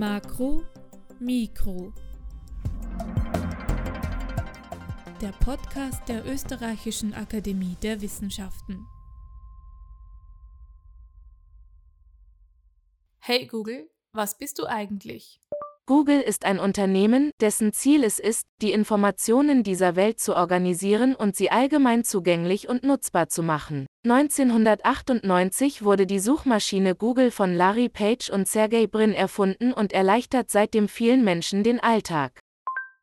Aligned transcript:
Makro, 0.00 0.62
Mikro. 1.18 1.92
Der 5.20 5.32
Podcast 5.44 6.08
der 6.08 6.24
Österreichischen 6.24 7.12
Akademie 7.12 7.76
der 7.82 8.00
Wissenschaften. 8.00 8.86
Hey 13.18 13.46
Google, 13.46 13.90
was 14.14 14.38
bist 14.38 14.58
du 14.58 14.64
eigentlich? 14.64 15.38
Google 15.90 16.20
ist 16.20 16.44
ein 16.44 16.60
Unternehmen, 16.60 17.32
dessen 17.40 17.72
Ziel 17.72 18.04
es 18.04 18.20
ist, 18.20 18.46
die 18.62 18.70
Informationen 18.70 19.64
dieser 19.64 19.96
Welt 19.96 20.20
zu 20.20 20.36
organisieren 20.36 21.16
und 21.16 21.34
sie 21.34 21.50
allgemein 21.50 22.04
zugänglich 22.04 22.68
und 22.68 22.84
nutzbar 22.84 23.28
zu 23.28 23.42
machen. 23.42 23.86
1998 24.04 25.82
wurde 25.82 26.06
die 26.06 26.20
Suchmaschine 26.20 26.94
Google 26.94 27.32
von 27.32 27.52
Larry 27.56 27.88
Page 27.88 28.30
und 28.30 28.46
Sergey 28.46 28.86
Brin 28.86 29.12
erfunden 29.12 29.72
und 29.72 29.92
erleichtert 29.92 30.48
seitdem 30.48 30.86
vielen 30.86 31.24
Menschen 31.24 31.64
den 31.64 31.80
Alltag. 31.80 32.38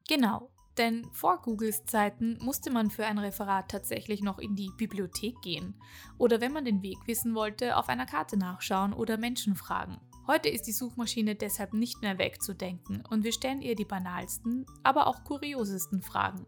Genau, 0.08 0.50
denn 0.78 1.10
vor 1.12 1.42
Googles 1.42 1.84
Zeiten 1.84 2.38
musste 2.42 2.72
man 2.72 2.90
für 2.90 3.06
ein 3.06 3.20
Referat 3.20 3.70
tatsächlich 3.70 4.22
noch 4.22 4.40
in 4.40 4.56
die 4.56 4.72
Bibliothek 4.78 5.42
gehen 5.42 5.76
oder 6.18 6.40
wenn 6.40 6.54
man 6.54 6.64
den 6.64 6.82
Weg 6.82 7.00
wissen 7.06 7.36
wollte, 7.36 7.76
auf 7.76 7.90
einer 7.90 8.06
Karte 8.06 8.38
nachschauen 8.38 8.94
oder 8.94 9.18
Menschen 9.18 9.58
fragen. 9.58 10.00
Heute 10.28 10.50
ist 10.50 10.64
die 10.64 10.74
Suchmaschine 10.74 11.36
deshalb 11.36 11.74
nicht 11.74 12.02
mehr 12.02 12.18
wegzudenken 12.18 13.02
und 13.10 13.24
wir 13.24 13.32
stellen 13.32 13.62
ihr 13.62 13.76
die 13.76 13.86
banalsten, 13.86 14.66
aber 14.84 15.08
auch 15.08 15.24
kuriosesten 15.24 16.02
Fragen. 16.02 16.46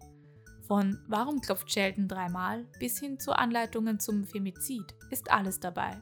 Von 0.68 1.00
warum 1.08 1.40
klopft 1.40 1.72
Sheldon 1.72 2.10
dreimal 2.10 2.68
bis 2.78 3.00
hin 3.00 3.20
zu 3.20 3.32
Anleitungen 3.32 3.98
zum 4.02 4.26
Femizid 4.26 4.84
ist 5.12 5.32
alles 5.32 5.62
dabei. 5.62 5.98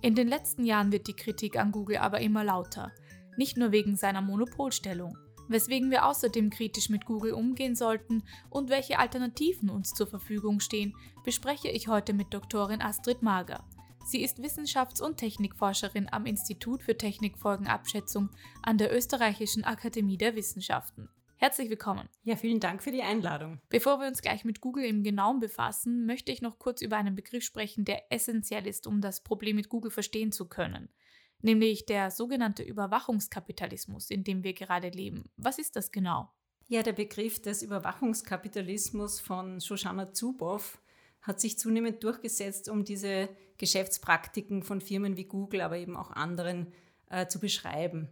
In 0.00 0.14
den 0.14 0.28
letzten 0.28 0.64
Jahren 0.64 0.90
wird 0.90 1.08
die 1.08 1.16
Kritik 1.16 1.58
an 1.58 1.72
Google 1.72 1.98
aber 1.98 2.20
immer 2.20 2.42
lauter, 2.42 2.90
nicht 3.36 3.58
nur 3.58 3.70
wegen 3.70 3.94
seiner 3.96 4.22
Monopolstellung, 4.22 5.14
weswegen 5.48 5.90
wir 5.90 6.06
außerdem 6.06 6.48
kritisch 6.48 6.88
mit 6.88 7.04
Google 7.04 7.34
umgehen 7.34 7.76
sollten 7.76 8.22
und 8.48 8.70
welche 8.70 8.98
Alternativen 8.98 9.68
uns 9.68 9.92
zur 9.92 10.06
Verfügung 10.06 10.58
stehen, 10.58 10.96
bespreche 11.22 11.68
ich 11.68 11.88
heute 11.88 12.14
mit 12.14 12.32
Doktorin 12.32 12.80
Astrid 12.80 13.20
Mager. 13.20 13.62
Sie 14.08 14.22
ist 14.22 14.38
Wissenschafts- 14.38 15.02
und 15.02 15.18
Technikforscherin 15.18 16.08
am 16.10 16.24
Institut 16.24 16.82
für 16.82 16.96
Technikfolgenabschätzung 16.96 18.30
an 18.62 18.78
der 18.78 18.90
Österreichischen 18.96 19.64
Akademie 19.64 20.16
der 20.16 20.34
Wissenschaften. 20.34 21.10
Herzlich 21.36 21.68
willkommen. 21.68 22.08
Ja, 22.22 22.36
vielen 22.36 22.58
Dank 22.58 22.82
für 22.82 22.90
die 22.90 23.02
Einladung. 23.02 23.60
Bevor 23.68 24.00
wir 24.00 24.08
uns 24.08 24.22
gleich 24.22 24.46
mit 24.46 24.62
Google 24.62 24.86
im 24.86 25.02
Genauen 25.02 25.40
befassen, 25.40 26.06
möchte 26.06 26.32
ich 26.32 26.40
noch 26.40 26.58
kurz 26.58 26.80
über 26.80 26.96
einen 26.96 27.16
Begriff 27.16 27.44
sprechen, 27.44 27.84
der 27.84 28.10
essentiell 28.10 28.66
ist, 28.66 28.86
um 28.86 29.02
das 29.02 29.22
Problem 29.22 29.56
mit 29.56 29.68
Google 29.68 29.90
verstehen 29.90 30.32
zu 30.32 30.48
können. 30.48 30.88
Nämlich 31.42 31.84
der 31.84 32.10
sogenannte 32.10 32.62
Überwachungskapitalismus, 32.62 34.08
in 34.08 34.24
dem 34.24 34.42
wir 34.42 34.54
gerade 34.54 34.88
leben. 34.88 35.28
Was 35.36 35.58
ist 35.58 35.76
das 35.76 35.92
genau? 35.92 36.30
Ja, 36.66 36.82
der 36.82 36.94
Begriff 36.94 37.42
des 37.42 37.62
Überwachungskapitalismus 37.62 39.20
von 39.20 39.60
Shoshana 39.60 40.14
Zuboff 40.14 40.80
hat 41.22 41.40
sich 41.40 41.58
zunehmend 41.58 42.02
durchgesetzt, 42.02 42.68
um 42.68 42.84
diese 42.84 43.28
Geschäftspraktiken 43.58 44.62
von 44.62 44.80
Firmen 44.80 45.16
wie 45.16 45.24
Google, 45.24 45.60
aber 45.60 45.76
eben 45.76 45.96
auch 45.96 46.10
anderen 46.10 46.72
äh, 47.10 47.26
zu 47.26 47.40
beschreiben. 47.40 48.08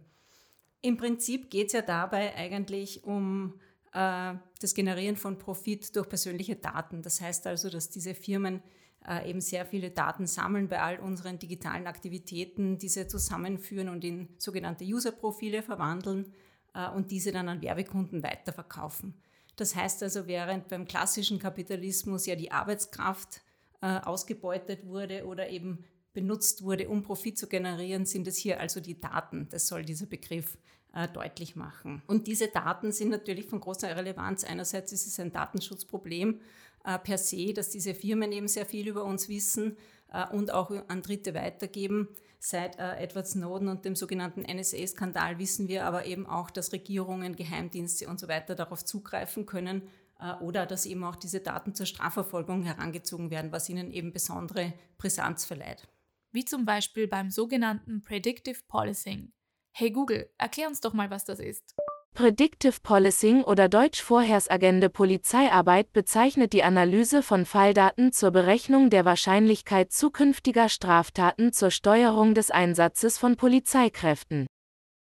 Im 0.81 0.97
Prinzip 0.97 1.49
geht 1.49 1.67
es 1.67 1.73
ja 1.73 1.81
dabei 1.81 2.35
eigentlich 2.35 3.03
um 3.03 3.59
äh, 3.93 4.33
das 4.61 4.73
Generieren 4.73 5.15
von 5.15 5.37
Profit 5.37 5.95
durch 5.95 6.07
persönliche 6.07 6.55
Daten. 6.55 7.01
Das 7.01 7.21
heißt 7.21 7.47
also, 7.47 7.69
dass 7.69 7.89
diese 7.89 8.13
Firmen 8.13 8.61
äh, 9.07 9.29
eben 9.29 9.41
sehr 9.41 9.65
viele 9.65 9.89
Daten 9.91 10.27
sammeln 10.27 10.67
bei 10.67 10.81
all 10.81 10.99
unseren 10.99 11.39
digitalen 11.39 11.87
Aktivitäten, 11.87 12.77
diese 12.77 13.07
zusammenführen 13.07 13.89
und 13.89 14.03
in 14.03 14.29
sogenannte 14.37 14.83
User-Profile 14.83 15.63
verwandeln 15.63 16.33
äh, 16.73 16.89
und 16.89 17.11
diese 17.11 17.31
dann 17.31 17.49
an 17.49 17.61
Werbekunden 17.61 18.21
weiterverkaufen. 18.21 19.15
Das 19.57 19.75
heißt 19.75 20.01
also, 20.03 20.27
während 20.27 20.69
beim 20.69 20.85
klassischen 20.85 21.39
Kapitalismus 21.39 22.25
ja 22.25 22.35
die 22.35 22.51
Arbeitskraft 22.51 23.41
äh, 23.81 23.99
ausgebeutet 23.99 24.85
wurde 24.85 25.25
oder 25.25 25.49
eben 25.49 25.83
benutzt 26.13 26.63
wurde, 26.63 26.89
um 26.89 27.03
Profit 27.03 27.37
zu 27.37 27.47
generieren, 27.47 28.05
sind 28.05 28.27
es 28.27 28.37
hier 28.37 28.59
also 28.59 28.79
die 28.79 28.99
Daten. 28.99 29.47
Das 29.51 29.67
soll 29.67 29.83
dieser 29.83 30.05
Begriff 30.05 30.57
äh, 30.93 31.07
deutlich 31.07 31.55
machen. 31.55 32.01
Und 32.07 32.27
diese 32.27 32.47
Daten 32.47 32.91
sind 32.91 33.09
natürlich 33.09 33.45
von 33.45 33.59
großer 33.59 33.95
Relevanz. 33.95 34.43
Einerseits 34.43 34.91
ist 34.91 35.05
es 35.05 35.19
ein 35.19 35.31
Datenschutzproblem 35.31 36.39
äh, 36.85 36.97
per 36.99 37.17
se, 37.17 37.53
dass 37.53 37.69
diese 37.69 37.93
Firmen 37.93 38.31
eben 38.31 38.47
sehr 38.47 38.65
viel 38.65 38.87
über 38.87 39.03
uns 39.03 39.29
wissen 39.29 39.77
äh, 40.11 40.25
und 40.33 40.51
auch 40.51 40.71
an 40.87 41.01
Dritte 41.01 41.33
weitergeben. 41.33 42.07
Seit 42.39 42.77
äh, 42.77 42.97
Edward 42.97 43.27
Snowden 43.27 43.67
und 43.67 43.83
dem 43.85 43.95
sogenannten 43.95 44.41
NSA-Skandal 44.41 45.39
wissen 45.39 45.67
wir 45.67 45.85
aber 45.85 46.05
eben 46.05 46.27
auch, 46.27 46.51
dass 46.51 46.71
Regierungen, 46.71 47.35
Geheimdienste 47.35 48.07
und 48.07 48.19
so 48.19 48.27
weiter 48.27 48.55
darauf 48.55 48.85
zugreifen 48.85 49.45
können 49.45 49.81
äh, 50.19 50.33
oder 50.35 50.65
dass 50.65 50.85
eben 50.85 51.03
auch 51.03 51.15
diese 51.15 51.39
Daten 51.39 51.73
zur 51.73 51.85
Strafverfolgung 51.85 52.63
herangezogen 52.63 53.31
werden, 53.31 53.51
was 53.51 53.69
ihnen 53.69 53.91
eben 53.91 54.13
besondere 54.13 54.73
Brisanz 54.97 55.45
verleiht. 55.45 55.87
Wie 56.31 56.45
zum 56.45 56.65
Beispiel 56.65 57.07
beim 57.07 57.31
sogenannten 57.31 58.01
Predictive 58.01 58.59
Policing. 58.67 59.31
Hey 59.71 59.91
Google, 59.91 60.29
erklär 60.37 60.67
uns 60.67 60.81
doch 60.81 60.93
mal, 60.93 61.09
was 61.09 61.25
das 61.25 61.39
ist. 61.39 61.75
Predictive 62.17 62.79
Policing 62.81 63.43
oder 63.43 63.69
deutsch 63.69 64.01
vorhersagende 64.01 64.89
Polizeiarbeit 64.89 65.93
bezeichnet 65.93 66.51
die 66.51 66.63
Analyse 66.63 67.21
von 67.21 67.45
Falldaten 67.45 68.11
zur 68.11 68.31
Berechnung 68.31 68.89
der 68.89 69.05
Wahrscheinlichkeit 69.05 69.91
zukünftiger 69.91 70.67
Straftaten 70.67 71.53
zur 71.53 71.69
Steuerung 71.69 72.33
des 72.33 72.49
Einsatzes 72.49 73.19
von 73.19 73.35
Polizeikräften. 73.35 74.47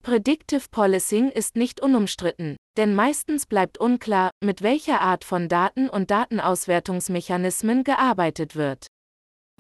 Predictive 0.03 0.66
Policing 0.71 1.31
ist 1.31 1.56
nicht 1.56 1.81
unumstritten, 1.81 2.56
denn 2.77 2.94
meistens 2.94 3.47
bleibt 3.47 3.78
unklar, 3.78 4.31
mit 4.44 4.60
welcher 4.60 5.00
Art 5.00 5.25
von 5.25 5.49
Daten 5.49 5.89
und 5.89 6.10
Datenauswertungsmechanismen 6.10 7.83
gearbeitet 7.83 8.56
wird. 8.56 8.89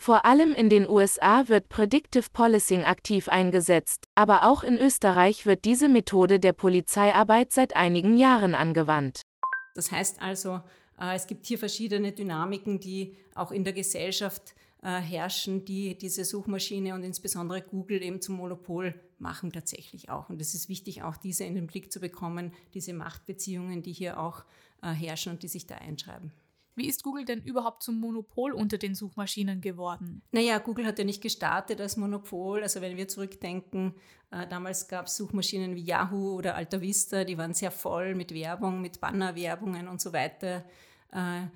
Vor 0.00 0.24
allem 0.24 0.54
in 0.54 0.70
den 0.70 0.88
USA 0.88 1.48
wird 1.48 1.68
Predictive 1.68 2.30
Policing 2.32 2.84
aktiv 2.84 3.28
eingesetzt, 3.28 4.06
aber 4.14 4.44
auch 4.44 4.62
in 4.62 4.78
Österreich 4.78 5.44
wird 5.44 5.66
diese 5.66 5.90
Methode 5.90 6.40
der 6.40 6.54
Polizeiarbeit 6.54 7.52
seit 7.52 7.76
einigen 7.76 8.16
Jahren 8.16 8.54
angewandt. 8.54 9.20
Das 9.74 9.92
heißt 9.92 10.22
also, 10.22 10.62
äh, 10.98 11.14
es 11.14 11.26
gibt 11.26 11.44
hier 11.44 11.58
verschiedene 11.58 12.12
Dynamiken, 12.12 12.80
die 12.80 13.14
auch 13.34 13.52
in 13.52 13.62
der 13.62 13.74
Gesellschaft 13.74 14.54
äh, 14.82 15.00
herrschen, 15.00 15.66
die 15.66 15.98
diese 15.98 16.24
Suchmaschine 16.24 16.94
und 16.94 17.02
insbesondere 17.02 17.60
Google 17.60 18.02
eben 18.02 18.22
zum 18.22 18.36
Monopol 18.36 18.98
machen 19.18 19.52
tatsächlich 19.52 20.08
auch. 20.08 20.30
Und 20.30 20.40
es 20.40 20.54
ist 20.54 20.70
wichtig, 20.70 21.02
auch 21.02 21.18
diese 21.18 21.44
in 21.44 21.56
den 21.56 21.66
Blick 21.66 21.92
zu 21.92 22.00
bekommen, 22.00 22.54
diese 22.72 22.94
Machtbeziehungen, 22.94 23.82
die 23.82 23.92
hier 23.92 24.18
auch 24.18 24.46
äh, 24.82 24.92
herrschen 24.92 25.32
und 25.32 25.42
die 25.42 25.48
sich 25.48 25.66
da 25.66 25.74
einschreiben. 25.74 26.32
Wie 26.76 26.88
ist 26.88 27.02
Google 27.02 27.24
denn 27.24 27.42
überhaupt 27.42 27.82
zum 27.82 27.98
Monopol 27.98 28.52
unter 28.52 28.78
den 28.78 28.94
Suchmaschinen 28.94 29.60
geworden? 29.60 30.22
Naja, 30.32 30.58
Google 30.58 30.86
hat 30.86 30.98
ja 30.98 31.04
nicht 31.04 31.22
gestartet 31.22 31.80
als 31.80 31.96
Monopol. 31.96 32.62
Also 32.62 32.80
wenn 32.80 32.96
wir 32.96 33.08
zurückdenken, 33.08 33.94
äh, 34.30 34.46
damals 34.46 34.88
gab 34.88 35.06
es 35.06 35.16
Suchmaschinen 35.16 35.74
wie 35.74 35.82
Yahoo 35.82 36.36
oder 36.36 36.54
Alta 36.54 36.80
Vista, 36.80 37.24
die 37.24 37.36
waren 37.36 37.54
sehr 37.54 37.70
voll 37.70 38.14
mit 38.14 38.32
Werbung, 38.32 38.80
mit 38.80 39.00
Bannerwerbungen 39.00 39.88
und 39.88 40.00
so 40.00 40.12
weiter. 40.12 40.64
Äh, 41.12 41.46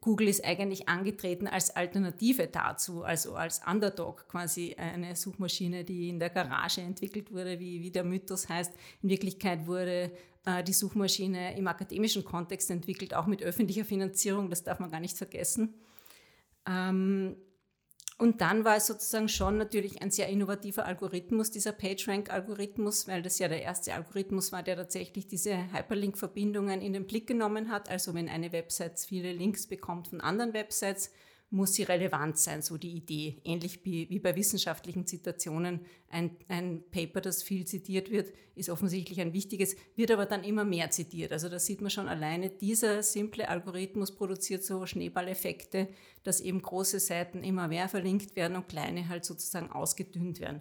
Google 0.00 0.28
ist 0.28 0.44
eigentlich 0.44 0.88
angetreten 0.88 1.48
als 1.48 1.74
Alternative 1.74 2.46
dazu, 2.46 3.02
also 3.02 3.34
als 3.34 3.60
Underdog 3.66 4.28
quasi 4.28 4.76
eine 4.78 5.16
Suchmaschine, 5.16 5.82
die 5.82 6.08
in 6.08 6.20
der 6.20 6.30
Garage 6.30 6.80
entwickelt 6.80 7.32
wurde, 7.32 7.58
wie, 7.58 7.82
wie 7.82 7.90
der 7.90 8.04
Mythos 8.04 8.48
heißt. 8.48 8.72
In 9.02 9.08
Wirklichkeit 9.08 9.66
wurde 9.66 10.04
äh, 10.04 10.10
die 10.62 10.72
Suchmaschine 10.72 11.56
im 11.56 11.66
akademischen 11.66 12.24
Kontext 12.24 12.70
entwickelt, 12.70 13.14
auch 13.14 13.26
mit 13.26 13.42
öffentlicher 13.42 13.84
Finanzierung, 13.84 14.48
das 14.48 14.62
darf 14.62 14.78
man 14.78 14.90
gar 14.90 15.00
nicht 15.00 15.16
vergessen. 15.16 15.74
Ähm, 16.66 17.36
und 18.18 18.40
dann 18.40 18.64
war 18.64 18.76
es 18.76 18.86
sozusagen 18.86 19.28
schon 19.28 19.58
natürlich 19.58 20.00
ein 20.00 20.10
sehr 20.10 20.28
innovativer 20.28 20.86
Algorithmus, 20.86 21.50
dieser 21.50 21.72
PageRank-Algorithmus, 21.72 23.06
weil 23.08 23.20
das 23.20 23.38
ja 23.38 23.48
der 23.48 23.62
erste 23.62 23.92
Algorithmus 23.92 24.52
war, 24.52 24.62
der 24.62 24.76
tatsächlich 24.76 25.26
diese 25.26 25.70
Hyperlink-Verbindungen 25.72 26.80
in 26.80 26.94
den 26.94 27.06
Blick 27.06 27.26
genommen 27.26 27.70
hat. 27.70 27.90
Also 27.90 28.14
wenn 28.14 28.30
eine 28.30 28.52
Website 28.52 29.00
viele 29.00 29.32
Links 29.32 29.66
bekommt 29.66 30.08
von 30.08 30.22
anderen 30.22 30.54
Websites, 30.54 31.10
muss 31.50 31.74
sie 31.74 31.84
relevant 31.84 32.38
sein, 32.38 32.60
so 32.60 32.76
die 32.76 32.90
Idee. 32.90 33.40
Ähnlich 33.44 33.84
wie, 33.84 34.18
bei 34.18 34.34
wissenschaftlichen 34.34 35.06
Zitationen. 35.06 35.80
Ein, 36.10 36.36
ein 36.48 36.82
Paper, 36.90 37.20
das 37.20 37.42
viel 37.42 37.64
zitiert 37.66 38.10
wird, 38.10 38.32
ist 38.56 38.68
offensichtlich 38.68 39.20
ein 39.20 39.32
wichtiges, 39.32 39.76
wird 39.94 40.10
aber 40.10 40.26
dann 40.26 40.42
immer 40.42 40.64
mehr 40.64 40.90
zitiert. 40.90 41.32
Also 41.32 41.48
da 41.48 41.58
sieht 41.58 41.80
man 41.80 41.90
schon 41.90 42.08
alleine, 42.08 42.50
dieser 42.50 43.02
simple 43.02 43.48
Algorithmus 43.48 44.14
produziert 44.14 44.64
so 44.64 44.86
Schneeballeffekte, 44.86 45.88
dass 46.24 46.40
eben 46.40 46.60
große 46.60 46.98
Seiten 46.98 47.44
immer 47.44 47.68
mehr 47.68 47.88
verlinkt 47.88 48.34
werden 48.34 48.56
und 48.56 48.68
kleine 48.68 49.08
halt 49.08 49.24
sozusagen 49.24 49.70
ausgedünnt 49.70 50.40
werden. 50.40 50.60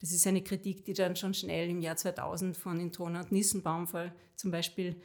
Das 0.00 0.12
ist 0.12 0.26
eine 0.26 0.42
Kritik, 0.42 0.84
die 0.84 0.92
dann 0.92 1.16
schon 1.16 1.32
schnell 1.32 1.70
im 1.70 1.80
Jahr 1.80 1.96
2000 1.96 2.56
von 2.56 2.78
Intona 2.78 3.20
und 3.20 3.32
Nissenbaum 3.32 3.88
zum 4.36 4.50
Beispiel 4.50 4.96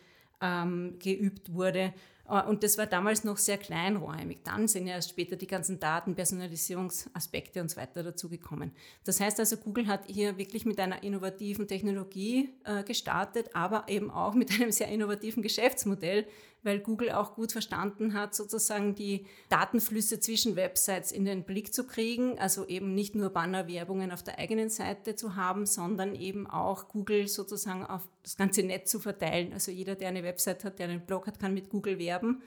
ähm, 0.42 0.98
geübt 1.00 1.54
wurde 1.54 1.94
und 2.40 2.64
das 2.64 2.78
war 2.78 2.86
damals 2.86 3.24
noch 3.24 3.38
sehr 3.38 3.58
kleinräumig. 3.58 4.40
Dann 4.44 4.68
sind 4.68 4.88
ja 4.88 4.96
erst 4.96 5.10
später 5.10 5.36
die 5.36 5.48
ganzen 5.48 5.80
Daten, 5.80 6.16
Personalisierungsaspekte 6.16 7.62
und 7.62 7.70
so 7.70 7.78
weiter 7.78 8.04
dazugekommen. 8.04 8.72
Das 9.04 9.20
heißt 9.20 9.40
also, 9.40 9.58
Google 9.58 9.88
hat 9.88 10.06
hier 10.08 10.38
wirklich 10.38 10.66
mit 10.66 10.80
einer 10.80 11.04
innovativen 11.04 11.68
Technologie 11.68 12.50
äh, 12.64 12.84
gestartet, 12.84 13.50
aber 13.54 13.86
eben 13.90 14.10
auch 14.12 14.34
mit 14.34 14.52
einem 14.52 14.72
sehr 14.72 14.88
innovativen 14.88 15.44
Geschäftsmodell, 15.44 16.26
weil 16.64 16.80
Google 16.80 17.12
auch 17.12 17.36
gut 17.36 17.52
verstanden 17.52 18.14
hat, 18.14 18.36
sozusagen 18.36 18.96
die 18.96 19.26
Datenflüsse 19.50 20.20
zwischen 20.20 20.56
Websites 20.56 21.12
in 21.12 21.26
den 21.26 21.44
Blick 21.44 21.74
zu 21.74 21.86
kriegen. 21.86 22.38
Also 22.40 22.66
eben 22.68 22.94
nicht 22.94 23.16
nur 23.16 23.30
Bannerwerbungen 23.30 24.12
auf 24.12 24.24
der 24.24 24.40
eigenen 24.40 24.70
Seite 24.70 25.16
zu 25.16 25.36
haben, 25.36 25.66
sondern 25.66 26.16
eben 26.16 26.48
auch 26.48 26.88
Google 26.88 27.28
sozusagen 27.28 27.86
auf 27.86 28.08
das 28.24 28.38
ganze 28.38 28.64
Netz 28.64 28.92
zu 28.92 29.00
verteilen. 29.00 29.54
Also 29.54 29.72
jeder, 29.72 29.96
der 29.96 30.10
eine 30.10 30.24
Website 30.24 30.64
hat, 30.64 30.80
der 30.80 30.90
einen 30.90 31.06
Blog 31.06 31.28
hat, 31.28 31.40
kann 31.40 31.54
mit 31.54 31.70
Google 31.70 31.98
werben. 31.98 32.42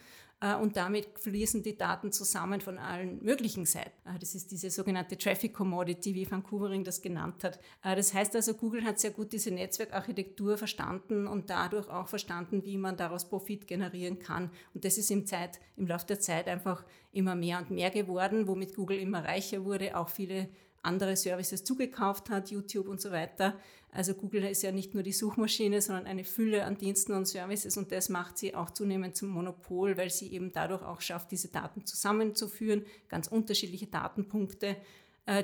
Äh, 0.45 0.57
und 0.57 0.77
damit 0.77 1.07
fließen 1.19 1.63
die 1.63 1.77
Daten 1.77 2.13
zusammen 2.13 2.61
von 2.61 2.79
allen 2.79 3.23
möglichen 3.25 3.65
Seiten. 3.65 4.09
Äh, 4.09 4.19
das 4.19 4.35
ist 4.35 4.51
diese 4.51 4.71
sogenannte 4.71 5.17
Traffic 5.17 5.55
Commodity, 5.55 6.15
wie 6.15 6.31
Vancouvering 6.31 6.85
das 6.85 7.01
genannt 7.01 7.43
hat. 7.45 7.59
Äh, 7.83 7.97
das 7.97 8.13
heißt 8.13 8.37
also, 8.37 8.55
Google 8.55 8.85
hat 8.85 8.99
sehr 8.99 9.13
gut 9.13 9.33
diese 9.33 9.51
Netzwerkarchitektur 9.51 10.59
verstanden 10.59 11.27
und 11.27 11.49
dadurch 11.49 11.89
auch 11.89 12.09
verstanden, 12.09 12.63
wie 12.65 12.77
man 12.77 12.97
daraus 12.97 13.29
Profit 13.29 13.67
generieren 13.67 14.19
kann. 14.19 14.51
Und 14.75 14.85
das 14.85 14.99
ist 14.99 15.11
im, 15.11 15.27
Zeit, 15.27 15.61
im 15.77 15.87
Laufe 15.87 16.07
der 16.07 16.21
Zeit 16.21 16.47
einfach 16.47 16.85
immer 17.13 17.35
mehr 17.35 17.59
und 17.59 17.71
mehr 17.71 17.91
geworden, 17.91 18.47
womit 18.47 18.75
Google 18.75 18.99
immer 18.99 19.25
reicher 19.25 19.65
wurde, 19.65 19.97
auch 19.97 20.11
viele 20.11 20.49
andere 20.85 21.17
Services 21.17 21.65
zugekauft 21.65 22.31
hat, 22.31 22.51
YouTube 22.51 22.89
und 22.89 23.01
so 23.01 23.11
weiter. 23.11 23.59
Also 23.91 24.15
Google 24.15 24.45
ist 24.45 24.63
ja 24.63 24.73
nicht 24.73 24.95
nur 24.95 25.05
die 25.05 25.13
Suchmaschine, 25.13 25.81
sondern 25.81 26.07
eine 26.07 26.25
Fülle 26.25 26.65
an 26.65 26.77
Diensten 26.77 27.13
und 27.13 27.27
Services 27.27 27.77
und 27.77 27.93
das 27.93 28.09
macht 28.09 28.39
sie 28.39 28.55
auch 28.55 28.71
zunehmend 28.71 29.15
zum 29.15 29.29
Monopol, 29.29 29.97
weil 29.97 30.11
sie 30.11 30.33
eben 30.33 30.53
dadurch 30.53 30.83
auch 30.83 31.01
schafft, 31.01 31.31
diese 31.31 31.49
Daten 31.49 31.87
zusammenzuführen, 31.87 32.85
ganz 33.09 33.29
unterschiedliche 33.29 33.87
Datenpunkte 33.87 34.77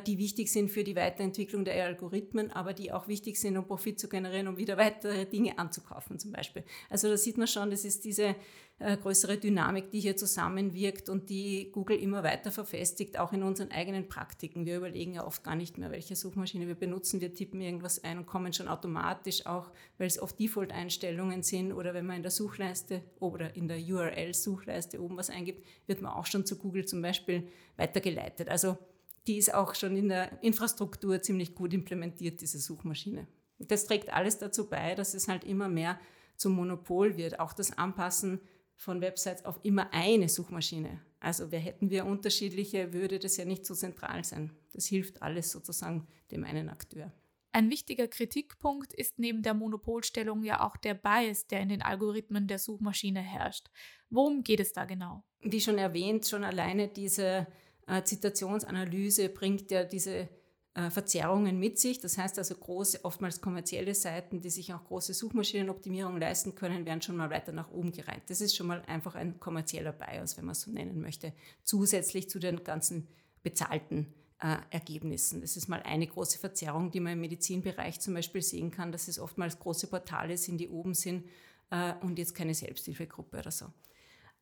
die 0.06 0.18
wichtig 0.18 0.52
sind 0.52 0.70
für 0.70 0.84
die 0.84 0.94
Weiterentwicklung 0.94 1.64
der 1.64 1.82
Algorithmen, 1.86 2.50
aber 2.50 2.74
die 2.74 2.92
auch 2.92 3.08
wichtig 3.08 3.40
sind, 3.40 3.56
um 3.56 3.66
Profit 3.66 3.98
zu 3.98 4.10
generieren, 4.10 4.46
um 4.46 4.58
wieder 4.58 4.76
weitere 4.76 5.24
Dinge 5.24 5.58
anzukaufen 5.58 6.18
zum 6.18 6.32
Beispiel. 6.32 6.64
Also 6.90 7.08
da 7.08 7.16
sieht 7.16 7.38
man 7.38 7.46
schon, 7.46 7.70
das 7.70 7.86
ist 7.86 8.04
diese 8.04 8.36
äh, 8.80 8.96
größere 8.96 9.36
Dynamik, 9.36 9.90
die 9.90 10.00
hier 10.00 10.16
zusammenwirkt 10.16 11.10
und 11.10 11.28
die 11.28 11.70
Google 11.70 11.98
immer 11.98 12.22
weiter 12.22 12.50
verfestigt, 12.50 13.18
auch 13.18 13.32
in 13.32 13.42
unseren 13.42 13.70
eigenen 13.70 14.08
Praktiken. 14.08 14.64
Wir 14.64 14.78
überlegen 14.78 15.12
ja 15.14 15.26
oft 15.26 15.44
gar 15.44 15.54
nicht 15.54 15.76
mehr, 15.76 15.90
welche 15.90 16.16
Suchmaschine 16.16 16.66
wir 16.66 16.74
benutzen. 16.74 17.20
Wir 17.20 17.34
tippen 17.34 17.60
irgendwas 17.60 18.02
ein 18.02 18.16
und 18.16 18.26
kommen 18.26 18.54
schon 18.54 18.68
automatisch, 18.68 19.44
auch 19.44 19.70
weil 19.98 20.06
es 20.06 20.20
oft 20.20 20.38
Default-Einstellungen 20.40 21.42
sind 21.42 21.72
oder 21.72 21.92
wenn 21.92 22.06
man 22.06 22.16
in 22.16 22.22
der 22.22 22.30
Suchleiste 22.30 23.02
oder 23.18 23.54
in 23.54 23.68
der 23.68 23.78
URL-Suchleiste 23.78 25.02
oben 25.02 25.18
was 25.18 25.28
eingibt, 25.28 25.62
wird 25.86 26.00
man 26.00 26.12
auch 26.12 26.26
schon 26.26 26.46
zu 26.46 26.56
Google 26.56 26.86
zum 26.86 27.02
Beispiel 27.02 27.48
weitergeleitet. 27.76 28.48
Also 28.48 28.78
die 29.26 29.36
ist 29.36 29.54
auch 29.54 29.74
schon 29.74 29.96
in 29.96 30.08
der 30.08 30.42
Infrastruktur 30.42 31.20
ziemlich 31.22 31.54
gut 31.54 31.74
implementiert, 31.74 32.40
diese 32.40 32.58
Suchmaschine. 32.58 33.26
Das 33.58 33.86
trägt 33.86 34.12
alles 34.12 34.38
dazu 34.38 34.68
bei, 34.68 34.94
dass 34.94 35.14
es 35.14 35.28
halt 35.28 35.44
immer 35.44 35.68
mehr 35.68 36.00
zum 36.36 36.54
Monopol 36.54 37.16
wird. 37.16 37.38
Auch 37.38 37.52
das 37.52 37.76
Anpassen 37.76 38.40
von 38.74 39.02
Websites 39.02 39.44
auf 39.44 39.60
immer 39.62 39.92
eine 39.92 40.28
Suchmaschine. 40.28 41.02
Also 41.20 41.52
wer 41.52 41.60
hätten 41.60 41.90
wir 41.90 42.06
unterschiedliche, 42.06 42.94
würde 42.94 43.18
das 43.18 43.36
ja 43.36 43.44
nicht 43.44 43.66
so 43.66 43.74
zentral 43.74 44.24
sein. 44.24 44.56
Das 44.72 44.86
hilft 44.86 45.20
alles 45.20 45.50
sozusagen 45.50 46.08
dem 46.30 46.44
einen 46.44 46.70
Akteur. 46.70 47.12
Ein 47.52 47.68
wichtiger 47.68 48.08
Kritikpunkt 48.08 48.92
ist 48.92 49.18
neben 49.18 49.42
der 49.42 49.54
Monopolstellung 49.54 50.44
ja 50.44 50.64
auch 50.64 50.76
der 50.76 50.94
Bias, 50.94 51.46
der 51.48 51.60
in 51.60 51.68
den 51.68 51.82
Algorithmen 51.82 52.46
der 52.46 52.60
Suchmaschine 52.60 53.20
herrscht. 53.20 53.68
Worum 54.08 54.44
geht 54.44 54.60
es 54.60 54.72
da 54.72 54.84
genau? 54.84 55.24
Wie 55.40 55.60
schon 55.60 55.76
erwähnt, 55.76 56.26
schon 56.26 56.44
alleine 56.44 56.88
diese 56.88 57.48
äh, 57.90 58.04
Zitationsanalyse 58.04 59.28
bringt 59.28 59.70
ja 59.70 59.84
diese 59.84 60.28
äh, 60.74 60.90
Verzerrungen 60.90 61.58
mit 61.58 61.78
sich. 61.78 61.98
Das 61.98 62.16
heißt 62.16 62.38
also 62.38 62.54
große, 62.54 63.04
oftmals 63.04 63.40
kommerzielle 63.40 63.94
Seiten, 63.94 64.40
die 64.40 64.50
sich 64.50 64.72
auch 64.72 64.84
große 64.84 65.14
Suchmaschinenoptimierung 65.14 66.18
leisten 66.18 66.54
können, 66.54 66.86
werden 66.86 67.02
schon 67.02 67.16
mal 67.16 67.30
weiter 67.30 67.52
nach 67.52 67.70
oben 67.72 67.90
gereiht. 67.90 68.22
Das 68.28 68.40
ist 68.40 68.56
schon 68.56 68.68
mal 68.68 68.82
einfach 68.86 69.16
ein 69.16 69.40
kommerzieller 69.40 69.92
Bias, 69.92 70.36
wenn 70.36 70.44
man 70.44 70.52
es 70.52 70.60
so 70.60 70.70
nennen 70.70 71.00
möchte, 71.00 71.32
zusätzlich 71.64 72.30
zu 72.30 72.38
den 72.38 72.62
ganzen 72.62 73.08
bezahlten 73.42 74.14
äh, 74.40 74.58
Ergebnissen. 74.70 75.40
Das 75.40 75.56
ist 75.56 75.68
mal 75.68 75.82
eine 75.82 76.06
große 76.06 76.38
Verzerrung, 76.38 76.92
die 76.92 77.00
man 77.00 77.14
im 77.14 77.20
Medizinbereich 77.20 77.98
zum 78.00 78.14
Beispiel 78.14 78.42
sehen 78.42 78.70
kann, 78.70 78.92
dass 78.92 79.08
es 79.08 79.18
oftmals 79.18 79.58
große 79.58 79.88
Portale 79.88 80.36
sind, 80.36 80.58
die 80.58 80.68
oben 80.68 80.94
sind 80.94 81.26
äh, 81.70 81.94
und 82.00 82.18
jetzt 82.18 82.34
keine 82.34 82.54
Selbsthilfegruppe 82.54 83.38
oder 83.38 83.50
so. 83.50 83.66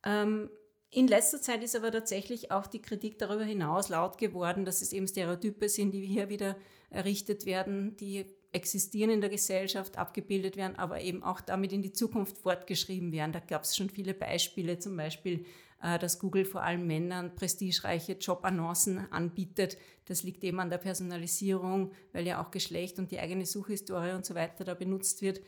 Ähm, 0.05 0.49
in 0.91 1.07
letzter 1.07 1.41
Zeit 1.41 1.63
ist 1.63 1.75
aber 1.75 1.91
tatsächlich 1.91 2.51
auch 2.51 2.65
die 2.65 2.81
Kritik 2.81 3.19
darüber 3.19 3.43
hinaus 3.43 3.89
laut 3.89 4.17
geworden, 4.17 4.65
dass 4.65 4.81
es 4.81 4.91
eben 4.91 5.07
Stereotype 5.07 5.69
sind, 5.69 5.91
die 5.91 6.05
hier 6.05 6.29
wieder 6.29 6.57
errichtet 6.89 7.45
werden, 7.45 7.95
die 7.97 8.25
existieren 8.51 9.11
in 9.11 9.21
der 9.21 9.29
Gesellschaft, 9.29 9.97
abgebildet 9.97 10.57
werden, 10.57 10.75
aber 10.77 11.01
eben 11.01 11.23
auch 11.23 11.41
damit 11.41 11.71
in 11.71 11.83
die 11.83 11.93
Zukunft 11.93 12.39
fortgeschrieben 12.39 13.11
werden. 13.11 13.31
Da 13.31 13.39
gab 13.39 13.63
es 13.63 13.75
schon 13.75 13.91
viele 13.91 14.15
Beispiele, 14.15 14.79
zum 14.79 14.97
Beispiel, 14.97 15.45
äh, 15.83 15.99
dass 15.99 16.17
Google 16.17 16.45
vor 16.45 16.63
allem 16.63 16.87
Männern 16.87 17.35
prestigereiche 17.35 18.13
Jobannoncen 18.13 19.11
anbietet. 19.11 19.77
Das 20.05 20.23
liegt 20.23 20.43
eben 20.43 20.59
an 20.59 20.71
der 20.71 20.79
Personalisierung, 20.79 21.91
weil 22.11 22.25
ja 22.25 22.43
auch 22.43 22.49
Geschlecht 22.49 22.97
und 22.97 23.11
die 23.11 23.19
eigene 23.19 23.45
Suchhistorie 23.45 24.13
und 24.13 24.25
so 24.25 24.33
weiter 24.33 24.63
da 24.63 24.73
benutzt 24.73 25.21
wird. 25.21 25.41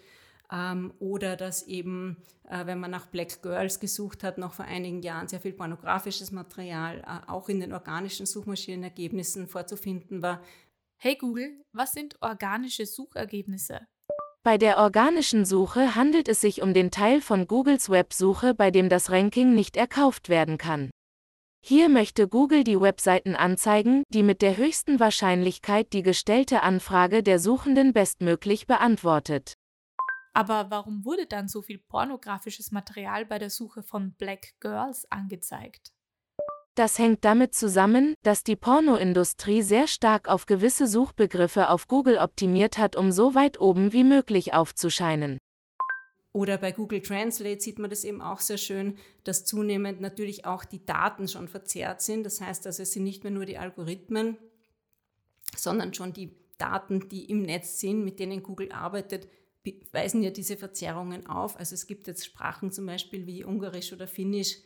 Ähm, 0.51 0.93
oder 0.99 1.37
dass 1.37 1.63
eben, 1.67 2.17
äh, 2.49 2.65
wenn 2.65 2.79
man 2.79 2.91
nach 2.91 3.07
Black 3.07 3.41
Girls 3.41 3.79
gesucht 3.79 4.23
hat, 4.23 4.37
noch 4.37 4.53
vor 4.53 4.65
einigen 4.65 5.01
Jahren 5.01 5.27
sehr 5.27 5.39
viel 5.39 5.53
pornografisches 5.53 6.31
Material 6.31 6.99
äh, 6.99 7.31
auch 7.31 7.47
in 7.47 7.61
den 7.61 7.71
organischen 7.71 8.25
Suchmaschinenergebnissen 8.25 9.47
vorzufinden 9.47 10.21
war. 10.21 10.41
Hey 10.97 11.15
Google, 11.15 11.63
was 11.71 11.93
sind 11.93 12.21
organische 12.21 12.85
Suchergebnisse? 12.85 13.79
Bei 14.43 14.57
der 14.57 14.79
organischen 14.79 15.45
Suche 15.45 15.95
handelt 15.95 16.27
es 16.27 16.41
sich 16.41 16.61
um 16.61 16.73
den 16.73 16.91
Teil 16.91 17.21
von 17.21 17.47
Googles 17.47 17.89
Websuche, 17.89 18.53
bei 18.55 18.71
dem 18.71 18.89
das 18.89 19.11
Ranking 19.11 19.53
nicht 19.53 19.77
erkauft 19.77 20.29
werden 20.29 20.57
kann. 20.57 20.89
Hier 21.63 21.89
möchte 21.89 22.27
Google 22.27 22.63
die 22.63 22.81
Webseiten 22.81 23.35
anzeigen, 23.35 24.03
die 24.09 24.23
mit 24.23 24.41
der 24.41 24.57
höchsten 24.57 24.99
Wahrscheinlichkeit 24.99 25.93
die 25.93 26.01
gestellte 26.01 26.63
Anfrage 26.63 27.21
der 27.21 27.37
Suchenden 27.37 27.93
bestmöglich 27.93 28.65
beantwortet. 28.65 29.53
Aber 30.33 30.67
warum 30.69 31.03
wurde 31.03 31.25
dann 31.25 31.47
so 31.47 31.61
viel 31.61 31.77
pornografisches 31.77 32.71
Material 32.71 33.25
bei 33.25 33.37
der 33.37 33.49
Suche 33.49 33.83
von 33.83 34.13
Black 34.13 34.53
Girls 34.59 35.05
angezeigt? 35.11 35.91
Das 36.75 36.97
hängt 36.97 37.25
damit 37.25 37.53
zusammen, 37.53 38.15
dass 38.23 38.45
die 38.45 38.55
Pornoindustrie 38.55 39.61
sehr 39.61 39.87
stark 39.87 40.29
auf 40.29 40.45
gewisse 40.45 40.87
Suchbegriffe 40.87 41.69
auf 41.69 41.89
Google 41.89 42.17
optimiert 42.17 42.77
hat, 42.77 42.95
um 42.95 43.11
so 43.11 43.35
weit 43.35 43.59
oben 43.59 43.91
wie 43.91 44.05
möglich 44.05 44.53
aufzuscheinen. 44.53 45.37
Oder 46.33 46.57
bei 46.57 46.71
Google 46.71 47.01
Translate 47.01 47.59
sieht 47.59 47.77
man 47.77 47.89
das 47.89 48.05
eben 48.05 48.21
auch 48.21 48.39
sehr 48.39 48.57
schön, 48.57 48.97
dass 49.25 49.43
zunehmend 49.43 49.99
natürlich 49.99 50.45
auch 50.45 50.63
die 50.63 50.85
Daten 50.85 51.27
schon 51.27 51.49
verzerrt 51.49 52.01
sind. 52.01 52.23
Das 52.23 52.39
heißt 52.39 52.65
also, 52.65 52.83
es 52.83 52.93
sind 52.93 53.03
nicht 53.03 53.25
mehr 53.25 53.33
nur 53.33 53.45
die 53.45 53.57
Algorithmen, 53.57 54.37
sondern 55.57 55.93
schon 55.93 56.13
die 56.13 56.33
Daten, 56.57 57.09
die 57.09 57.29
im 57.29 57.41
Netz 57.41 57.81
sind, 57.81 58.05
mit 58.05 58.19
denen 58.19 58.43
Google 58.43 58.71
arbeitet, 58.71 59.27
weisen 59.91 60.23
ja 60.23 60.31
diese 60.31 60.57
Verzerrungen 60.57 61.27
auf. 61.27 61.57
Also 61.57 61.75
es 61.75 61.87
gibt 61.87 62.07
jetzt 62.07 62.25
Sprachen 62.25 62.71
zum 62.71 62.85
Beispiel 62.85 63.27
wie 63.27 63.43
Ungarisch 63.43 63.93
oder 63.93 64.07
Finnisch, 64.07 64.57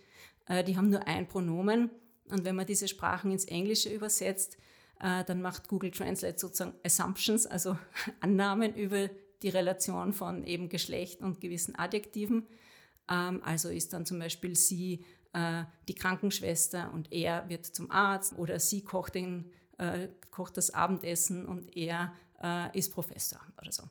äh, 0.48 0.64
die 0.64 0.78
haben 0.78 0.90
nur 0.90 1.08
ein 1.08 1.28
Pronomen. 1.28 1.90
Und 2.30 2.44
wenn 2.44 2.56
man 2.56 2.66
diese 2.66 2.88
Sprachen 2.88 3.32
ins 3.32 3.46
Englische 3.46 3.90
übersetzt, 3.90 4.58
äh, 5.00 5.24
dann 5.26 5.42
macht 5.42 5.68
Google 5.68 5.92
Translate 5.92 6.40
sozusagen 6.40 6.74
Assumptions, 6.84 7.46
also 7.46 7.78
Annahmen 8.20 8.74
über 8.76 9.10
die 9.42 9.50
Relation 9.50 10.14
von 10.14 10.44
eben 10.44 10.70
Geschlecht 10.70 11.22
und 11.22 11.42
gewissen 11.42 11.76
Adjektiven. 11.76 12.48
Ähm, 13.10 13.42
also 13.44 13.70
ist 13.70 13.94
dann 13.94 14.06
zum 14.06 14.20
Beispiel 14.20 14.56
sie 14.56 15.04
äh, 15.34 15.66
die 15.88 15.96
Krankenschwester 15.96 16.92
und 16.94 17.12
er 17.12 17.48
wird 17.50 17.66
zum 17.66 17.92
Arzt 17.92 18.38
oder 18.38 18.60
sie 18.60 18.84
kocht, 18.84 19.16
den, 19.16 19.52
kocht 20.32 20.56
das 20.56 20.74
Abendessen 20.74 21.46
und 21.46 21.76
er 21.76 22.14
ist 22.72 22.94
Professor 22.94 23.42
oder 23.62 23.74
so. 23.74 23.84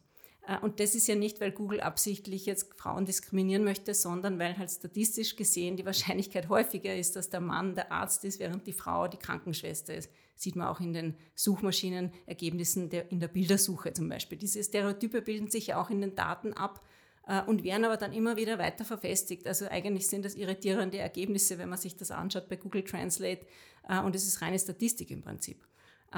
Äh, 0.46 0.58
und 0.58 0.80
das 0.80 0.94
ist 0.94 1.06
ja 1.06 1.14
nicht, 1.14 1.40
weil 1.40 1.52
Google 1.52 1.80
absichtlich 1.80 2.46
jetzt 2.46 2.74
Frauen 2.74 3.06
diskriminieren 3.06 3.64
möchte, 3.64 3.94
sondern 3.94 4.38
weil 4.38 4.56
halt 4.58 4.70
statistisch 4.70 5.36
gesehen 5.36 5.76
die 5.76 5.86
Wahrscheinlichkeit 5.86 6.48
häufiger 6.48 6.94
ist, 6.94 7.16
dass 7.16 7.30
der 7.30 7.40
Mann 7.40 7.74
der 7.74 7.92
Arzt 7.92 8.24
ist, 8.24 8.40
während 8.40 8.66
die 8.66 8.72
Frau 8.72 9.08
die 9.08 9.16
Krankenschwester 9.16 9.94
ist. 9.94 10.10
Sieht 10.36 10.56
man 10.56 10.68
auch 10.68 10.80
in 10.80 10.92
den 10.92 11.16
Suchmaschinenergebnissen 11.34 12.90
der, 12.90 13.10
in 13.10 13.20
der 13.20 13.28
Bildersuche 13.28 13.92
zum 13.92 14.08
Beispiel. 14.08 14.36
Diese 14.36 14.62
Stereotype 14.62 15.22
bilden 15.22 15.48
sich 15.48 15.68
ja 15.68 15.80
auch 15.80 15.90
in 15.90 16.00
den 16.00 16.16
Daten 16.16 16.52
ab 16.54 16.84
äh, 17.26 17.42
und 17.42 17.62
werden 17.62 17.84
aber 17.84 17.96
dann 17.96 18.12
immer 18.12 18.36
wieder 18.36 18.58
weiter 18.58 18.84
verfestigt. 18.84 19.46
Also 19.46 19.66
eigentlich 19.68 20.08
sind 20.08 20.24
das 20.24 20.34
irritierende 20.34 20.98
Ergebnisse, 20.98 21.58
wenn 21.58 21.68
man 21.68 21.78
sich 21.78 21.96
das 21.96 22.10
anschaut 22.10 22.48
bei 22.48 22.56
Google 22.56 22.82
Translate. 22.82 23.46
Äh, 23.88 24.00
und 24.00 24.16
es 24.16 24.26
ist 24.26 24.42
reine 24.42 24.58
Statistik 24.58 25.10
im 25.10 25.22
Prinzip. 25.22 25.64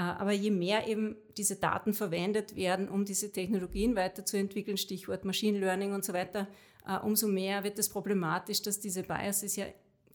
Aber 0.00 0.32
je 0.32 0.50
mehr 0.50 0.86
eben 0.88 1.16
diese 1.36 1.56
Daten 1.56 1.94
verwendet 1.94 2.54
werden, 2.56 2.88
um 2.88 3.04
diese 3.04 3.32
Technologien 3.32 3.96
weiterzuentwickeln, 3.96 4.76
Stichwort 4.76 5.24
Machine 5.24 5.58
Learning 5.58 5.92
und 5.92 6.04
so 6.04 6.12
weiter, 6.12 6.48
umso 7.02 7.26
mehr 7.26 7.64
wird 7.64 7.78
es 7.78 7.88
problematisch, 7.88 8.62
dass 8.62 8.78
diese 8.78 9.02
Biases 9.02 9.56
ja 9.56 9.66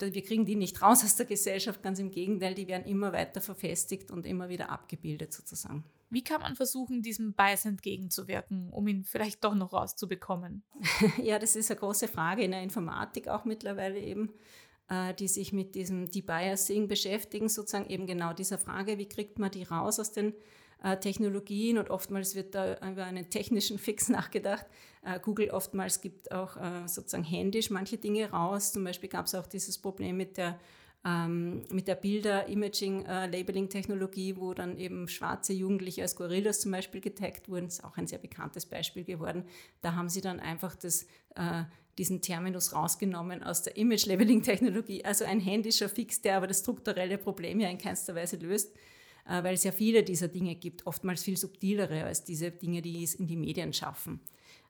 wir 0.02 0.24
kriegen 0.24 0.46
die 0.46 0.56
nicht 0.56 0.82
raus 0.82 1.04
aus 1.04 1.16
der 1.16 1.26
Gesellschaft, 1.26 1.84
ganz 1.84 2.00
im 2.00 2.12
Gegenteil, 2.12 2.56
die 2.56 2.68
werden 2.68 2.86
immer 2.86 3.14
weiter 3.14 3.42
verfestigt 3.42 4.12
und 4.12 4.26
immer 4.26 4.50
wieder 4.50 4.70
abgebildet 4.70 5.34
sozusagen. 5.34 5.84
Wie 6.10 6.24
kann 6.24 6.42
man 6.42 6.56
versuchen, 6.56 7.02
diesem 7.02 7.34
Bias 7.34 7.66
entgegenzuwirken, 7.66 8.70
um 8.70 8.88
ihn 8.88 9.06
vielleicht 9.06 9.44
doch 9.44 9.56
noch 9.56 9.72
rauszubekommen? 9.72 10.64
ja, 11.24 11.40
das 11.40 11.56
ist 11.56 11.72
eine 11.72 11.80
große 11.80 12.08
Frage 12.08 12.44
in 12.44 12.52
der 12.52 12.64
Informatik 12.64 13.28
auch 13.28 13.46
mittlerweile 13.46 14.00
eben, 14.00 14.30
äh, 14.30 14.32
die 15.18 15.30
sich 15.30 15.54
mit 15.54 15.76
diesem 15.76 16.12
Debiasing 16.12 16.90
beschäftigen, 16.90 17.48
sozusagen 17.48 17.90
eben 17.90 18.08
genau 18.08 18.34
dieser 18.34 18.58
Frage, 18.58 18.98
wie 18.98 19.08
kriegt 19.08 19.40
man 19.40 19.50
die 19.50 19.64
raus 19.64 20.02
aus 20.02 20.12
den 20.12 20.34
äh, 20.84 20.98
Technologien 20.98 21.78
und 21.78 21.90
oftmals 21.90 22.36
wird 22.36 22.54
da 22.56 22.74
über 22.90 23.06
einen 23.06 23.30
technischen 23.30 23.78
Fix 23.78 24.10
nachgedacht. 24.10 24.66
Äh, 25.04 25.20
Google 25.20 25.52
oftmals 25.52 26.02
gibt 26.02 26.32
auch 26.32 26.58
äh, 26.58 26.88
sozusagen 26.88 27.24
händisch 27.24 27.70
manche 27.70 27.98
Dinge 27.98 28.32
raus. 28.32 28.74
Zum 28.74 28.84
Beispiel 28.84 29.10
gab 29.10 29.28
es 29.28 29.36
auch 29.36 29.46
dieses 29.48 29.78
Problem 29.78 30.18
mit 30.18 30.38
der 30.38 30.60
ähm, 31.04 31.64
mit 31.72 31.88
der 31.88 31.96
Bilder-Imaging-Labeling-Technologie, 31.96 34.38
wo 34.38 34.54
dann 34.54 34.78
eben 34.78 35.08
schwarze 35.08 35.52
Jugendliche 35.52 36.04
als 36.04 36.16
Gorillas 36.16 36.62
zum 36.62 36.72
Beispiel 36.72 37.02
getaggt 37.02 37.50
wurden. 37.50 37.66
Das 37.66 37.80
ist 37.80 37.84
auch 37.84 37.98
ein 37.98 38.06
sehr 38.06 38.20
bekanntes 38.20 38.68
Beispiel 38.68 39.04
geworden. 39.04 39.46
Da 39.82 39.96
haben 39.96 40.10
sie 40.10 40.22
dann 40.22 40.40
einfach 40.40 40.76
das, 40.76 41.08
äh, 41.36 41.64
diesen 41.98 42.22
Terminus 42.22 42.74
rausgenommen 42.74 43.44
aus 43.44 43.64
der 43.64 43.78
Image-Labeling-Technologie. 43.78 45.06
Also 45.06 45.26
ein 45.26 45.40
händischer 45.40 45.90
Fix, 45.90 46.22
der 46.22 46.38
aber 46.38 46.48
das 46.48 46.60
strukturelle 46.60 47.18
Problem 47.18 47.60
ja 47.60 47.70
in 47.70 47.78
keinster 47.78 48.16
Weise 48.16 48.38
löst. 48.38 48.74
Äh, 49.28 49.44
weil 49.44 49.54
es 49.54 49.64
ja 49.64 49.72
viele 49.72 50.04
dieser 50.04 50.28
Dinge 50.28 50.56
gibt, 50.56 50.86
oftmals 50.88 51.24
viel 51.24 51.38
subtilere 51.38 52.06
als 52.06 52.24
diese 52.24 52.52
Dinge, 52.52 52.82
die 52.82 53.04
es 53.04 53.16
in 53.16 53.28
die 53.28 53.38
Medien 53.38 53.74
schaffen. 53.74 54.20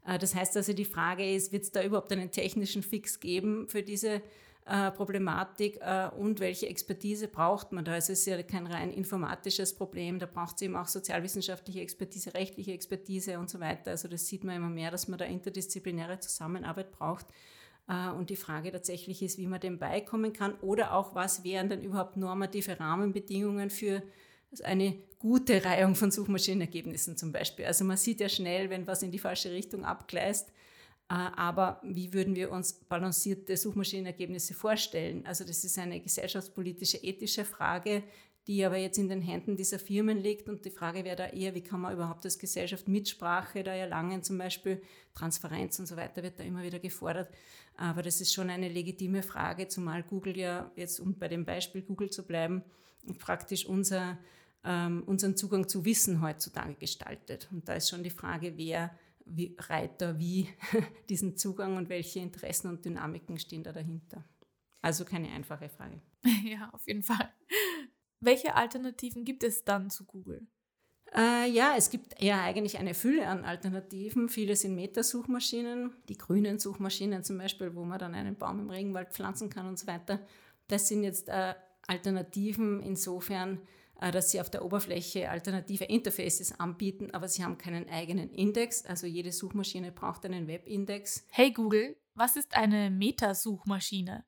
Äh, 0.06 0.20
das 0.20 0.36
heißt 0.36 0.58
also, 0.58 0.74
die 0.74 0.86
Frage 0.86 1.34
ist, 1.34 1.52
wird 1.52 1.64
es 1.64 1.72
da 1.72 1.84
überhaupt 1.84 2.12
einen 2.12 2.32
technischen 2.32 2.84
Fix 2.84 3.20
geben 3.20 3.68
für 3.68 3.84
diese 3.84 4.22
äh, 4.66 4.92
Problematik 4.92 5.80
und 6.18 6.40
welche 6.40 6.68
Expertise 6.68 7.28
braucht 7.28 7.72
man 7.72 7.84
da? 7.84 7.96
Es 7.96 8.10
ist 8.10 8.26
ja 8.26 8.42
kein 8.44 8.68
rein 8.68 8.92
informatisches 8.92 9.74
Problem, 9.76 10.20
da 10.20 10.26
braucht 10.26 10.56
es 10.58 10.62
eben 10.62 10.76
auch 10.76 10.88
sozialwissenschaftliche 10.88 11.82
Expertise, 11.82 12.34
rechtliche 12.34 12.72
Expertise 12.72 13.40
und 13.40 13.50
so 13.50 13.60
weiter. 13.60 13.92
Also 13.92 14.08
das 14.08 14.28
sieht 14.28 14.44
man 14.44 14.56
immer 14.56 14.70
mehr, 14.70 14.92
dass 14.92 15.08
man 15.08 15.18
da 15.20 15.26
interdisziplinäre 15.26 16.20
Zusammenarbeit 16.20 16.92
braucht. 16.92 17.26
Und 18.18 18.30
die 18.30 18.36
Frage 18.36 18.72
tatsächlich 18.72 19.22
ist, 19.22 19.38
wie 19.38 19.48
man 19.48 19.60
dem 19.60 19.78
beikommen 19.80 20.32
kann 20.32 20.54
oder 20.62 20.94
auch, 20.94 21.16
was 21.16 21.44
wären 21.44 21.68
denn 21.68 21.82
überhaupt 21.82 22.16
normative 22.16 22.80
Rahmenbedingungen 22.80 23.70
für 23.70 24.02
eine 24.64 24.98
gute 25.20 25.66
Reihung 25.66 25.96
von 25.96 26.12
Suchmaschinenergebnissen 26.12 27.18
zum 27.18 27.32
Beispiel. 27.32 27.66
Also 27.66 27.84
man 27.84 27.98
sieht 27.98 28.22
ja 28.22 28.30
schnell, 28.30 28.70
wenn 28.70 28.88
was 28.88 29.04
in 29.04 29.12
die 29.12 29.20
falsche 29.20 29.52
Richtung 29.52 29.84
abgleist. 29.84 30.52
Äh, 31.12 31.30
aber 31.36 31.82
wie 31.84 32.14
würden 32.14 32.36
wir 32.36 32.52
uns 32.52 32.72
balancierte 32.72 33.58
Suchmaschinenergebnisse 33.58 34.54
vorstellen? 34.54 35.26
Also 35.26 35.44
das 35.44 35.66
ist 35.66 35.78
eine 35.78 36.00
gesellschaftspolitische, 36.00 36.98
ethische 36.98 37.44
Frage, 37.44 38.04
die 38.48 38.64
aber 38.64 38.78
jetzt 38.78 38.98
in 38.98 39.10
den 39.10 39.22
Händen 39.22 39.58
dieser 39.58 39.78
Firmen 39.78 40.18
liegt. 40.18 40.48
Und 40.48 40.64
die 40.64 40.72
Frage 40.72 41.04
wäre 41.04 41.18
da 41.18 41.28
eher, 41.28 41.54
wie 41.54 41.62
kann 41.62 41.82
man 41.82 41.94
überhaupt 41.94 42.24
als 42.24 42.40
Gesellschaft 42.40 42.88
Mitsprache 42.88 43.62
da 43.62 43.74
erlangen, 43.74 44.24
zum 44.24 44.38
Beispiel 44.38 44.82
Transparenz 45.14 45.78
und 45.80 45.86
so 45.86 45.98
weiter 45.98 46.24
wird 46.24 46.40
da 46.40 46.46
immer 46.46 46.64
wieder 46.64 46.80
gefordert. 46.80 47.30
Aber 47.76 48.02
das 48.02 48.22
ist 48.22 48.34
schon 48.34 48.50
eine 48.50 48.70
legitime 48.70 49.22
Frage, 49.22 49.68
zumal 49.68 50.04
Google 50.04 50.38
ja 50.38 50.72
jetzt, 50.78 51.02
um 51.02 51.14
bei 51.20 51.28
dem 51.28 51.44
Beispiel 51.44 51.82
Google 51.82 52.10
zu 52.10 52.24
bleiben, 52.24 52.64
praktisch 53.20 53.66
unser 53.66 54.18
ähm, 54.64 55.04
unseren 55.08 55.36
Zugang 55.36 55.68
zu 55.68 55.86
Wissen 55.86 56.22
heutzutage 56.22 56.76
gestaltet. 56.76 57.50
Und 57.52 57.68
da 57.68 57.74
ist 57.74 57.90
schon 57.90 58.04
die 58.04 58.12
Frage, 58.12 58.54
wer 58.58 58.92
wie, 59.36 59.56
reiht 59.60 60.02
da 60.02 60.18
wie 60.20 60.50
diesen 61.10 61.38
Zugang 61.38 61.78
und 61.78 61.90
welche 61.90 62.20
Interessen 62.20 62.68
und 62.68 62.86
Dynamiken 62.86 63.38
stehen 63.40 63.64
da 63.64 63.72
dahinter. 63.72 64.24
Also 64.82 65.06
keine 65.06 65.30
einfache 65.30 65.70
Frage. 65.70 66.02
Ja, 66.44 66.70
auf 66.74 66.88
jeden 66.88 67.04
Fall. 67.04 67.32
Welche 68.20 68.56
Alternativen 68.56 69.26
gibt 69.26 69.44
es 69.44 69.64
dann 69.64 69.90
zu 69.90 70.06
Google? 70.06 70.48
Äh, 71.14 71.50
ja, 71.50 71.74
es 71.76 71.90
gibt 71.90 72.22
ja 72.22 72.42
eigentlich 72.42 72.78
eine 72.78 72.94
Fülle 72.94 73.28
an 73.28 73.44
Alternativen. 73.44 74.30
Viele 74.30 74.56
sind 74.56 74.76
Metasuchmaschinen, 74.76 75.94
die 76.08 76.18
grünen 76.18 76.58
Suchmaschinen 76.58 77.24
zum 77.24 77.38
Beispiel, 77.38 77.76
wo 77.76 77.84
man 77.84 78.00
dann 78.00 78.16
einen 78.16 78.38
Baum 78.38 78.60
im 78.60 78.70
Regenwald 78.70 79.10
pflanzen 79.10 79.50
kann 79.50 79.68
und 79.68 79.78
so 79.78 79.88
weiter. 79.88 80.20
Das 80.68 80.88
sind 80.88 81.04
jetzt 81.04 81.28
äh, 81.28 81.54
Alternativen 81.88 82.82
insofern, 82.82 83.60
dass 84.10 84.32
sie 84.32 84.42
auf 84.42 84.50
der 84.50 84.66
Oberfläche 84.66 85.30
alternative 85.30 85.84
Interfaces 85.84 86.60
anbieten, 86.60 87.12
aber 87.12 87.28
sie 87.28 87.44
haben 87.44 87.60
keinen 87.60 87.88
eigenen 87.88 88.32
Index. 88.32 88.84
Also 88.86 89.06
jede 89.06 89.32
Suchmaschine 89.32 89.92
braucht 89.92 90.26
einen 90.26 90.48
Webindex. 90.48 91.28
Hey 91.30 91.52
Google, 91.52 91.96
was 92.16 92.36
ist 92.36 92.58
eine 92.58 92.90
Metasuchmaschine? 92.90 94.26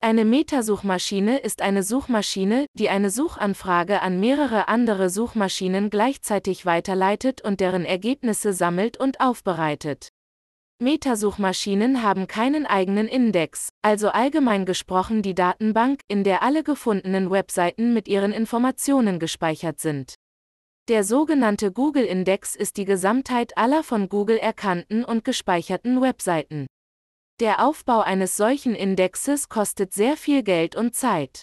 Eine 0.00 0.24
Metasuchmaschine 0.24 1.38
ist 1.38 1.60
eine 1.60 1.82
Suchmaschine, 1.82 2.66
die 2.72 2.88
eine 2.88 3.10
Suchanfrage 3.10 4.00
an 4.00 4.20
mehrere 4.20 4.68
andere 4.68 5.10
Suchmaschinen 5.10 5.90
gleichzeitig 5.90 6.64
weiterleitet 6.64 7.40
und 7.42 7.60
deren 7.60 7.84
Ergebnisse 7.84 8.52
sammelt 8.52 8.96
und 8.96 9.20
aufbereitet. 9.20 10.10
Metasuchmaschinen 10.80 12.04
haben 12.04 12.28
keinen 12.28 12.64
eigenen 12.64 13.08
Index, 13.08 13.70
also 13.82 14.10
allgemein 14.10 14.64
gesprochen 14.64 15.22
die 15.22 15.34
Datenbank, 15.34 16.02
in 16.06 16.22
der 16.22 16.44
alle 16.44 16.62
gefundenen 16.62 17.32
Webseiten 17.32 17.92
mit 17.94 18.06
ihren 18.06 18.30
Informationen 18.30 19.18
gespeichert 19.18 19.80
sind. 19.80 20.14
Der 20.88 21.02
sogenannte 21.02 21.72
Google-Index 21.72 22.54
ist 22.54 22.76
die 22.76 22.84
Gesamtheit 22.84 23.58
aller 23.58 23.82
von 23.82 24.08
Google 24.08 24.38
erkannten 24.38 25.04
und 25.04 25.24
gespeicherten 25.24 26.00
Webseiten. 26.00 26.68
Der 27.40 27.66
Aufbau 27.66 28.00
eines 28.00 28.36
solchen 28.36 28.76
Indexes 28.76 29.48
kostet 29.48 29.92
sehr 29.92 30.16
viel 30.16 30.44
Geld 30.44 30.76
und 30.76 30.94
Zeit. 30.94 31.42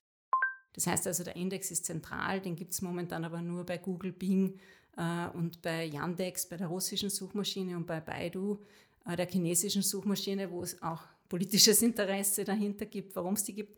Das 0.73 0.87
heißt 0.87 1.07
also, 1.07 1.25
der 1.25 1.35
Index 1.35 1.71
ist 1.71 1.85
zentral, 1.85 2.39
den 2.39 2.55
gibt 2.55 2.71
es 2.71 2.81
momentan 2.81 3.25
aber 3.25 3.41
nur 3.41 3.65
bei 3.65 3.77
Google, 3.77 4.13
Bing 4.13 4.59
äh, 4.97 5.27
und 5.33 5.61
bei 5.61 5.85
Yandex, 5.85 6.47
bei 6.47 6.57
der 6.57 6.67
russischen 6.67 7.09
Suchmaschine 7.09 7.75
und 7.77 7.85
bei 7.85 7.99
Baidu. 7.99 8.59
Äh, 9.05 9.15
der 9.15 9.27
chinesischen 9.27 9.81
Suchmaschine, 9.81 10.51
wo 10.51 10.61
es 10.61 10.81
auch 10.81 11.03
politisches 11.29 11.81
Interesse 11.81 12.43
dahinter 12.43 12.85
gibt, 12.85 13.15
warum 13.15 13.33
es 13.35 13.43
die 13.43 13.53
gibt, 13.53 13.77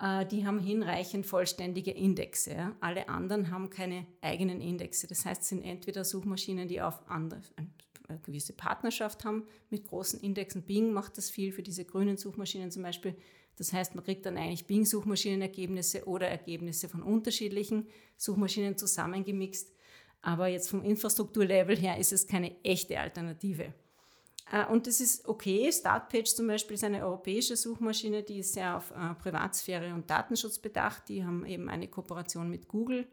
äh, 0.00 0.26
die 0.26 0.46
haben 0.46 0.58
hinreichend 0.58 1.26
vollständige 1.26 1.90
Indexe. 1.90 2.74
Alle 2.80 3.08
anderen 3.08 3.50
haben 3.50 3.70
keine 3.70 4.06
eigenen 4.20 4.60
Indexe. 4.60 5.06
Das 5.06 5.24
heißt, 5.24 5.42
es 5.42 5.48
sind 5.48 5.62
entweder 5.62 6.04
Suchmaschinen, 6.04 6.68
die 6.68 6.80
auf 6.80 7.08
andere, 7.08 7.40
eine 7.56 8.20
gewisse 8.20 8.52
Partnerschaft 8.52 9.24
haben 9.24 9.46
mit 9.70 9.86
großen 9.86 10.20
Indexen. 10.20 10.62
Bing 10.62 10.92
macht 10.92 11.18
das 11.18 11.30
viel 11.30 11.52
für 11.52 11.62
diese 11.62 11.84
grünen 11.84 12.16
Suchmaschinen 12.16 12.70
zum 12.70 12.82
Beispiel. 12.82 13.16
Das 13.56 13.72
heißt, 13.72 13.94
man 13.94 14.02
kriegt 14.02 14.24
dann 14.24 14.38
eigentlich 14.38 14.66
Bing-Suchmaschinenergebnisse 14.66 16.06
oder 16.06 16.26
Ergebnisse 16.26 16.88
von 16.88 17.02
unterschiedlichen 17.02 17.86
Suchmaschinen 18.16 18.78
zusammengemixt. 18.78 19.72
Aber 20.22 20.46
jetzt 20.46 20.70
vom 20.70 20.82
Infrastrukturlevel 20.82 21.76
her 21.76 21.98
ist 21.98 22.12
es 22.12 22.26
keine 22.26 22.56
echte 22.64 22.98
Alternative. 22.98 23.74
Äh, 24.52 24.66
und 24.66 24.86
das 24.86 25.00
ist 25.00 25.26
okay. 25.26 25.72
Startpage 25.72 26.34
zum 26.34 26.46
Beispiel 26.46 26.74
ist 26.74 26.84
eine 26.84 27.04
europäische 27.04 27.56
Suchmaschine, 27.56 28.22
die 28.22 28.40
ist 28.40 28.52
sehr 28.52 28.76
auf 28.76 28.92
äh, 28.92 29.14
Privatsphäre 29.14 29.92
und 29.94 30.08
Datenschutz 30.08 30.58
bedacht. 30.58 31.08
Die 31.08 31.24
haben 31.24 31.44
eben 31.46 31.68
eine 31.68 31.88
Kooperation 31.88 32.48
mit 32.48 32.68
Google 32.68 33.08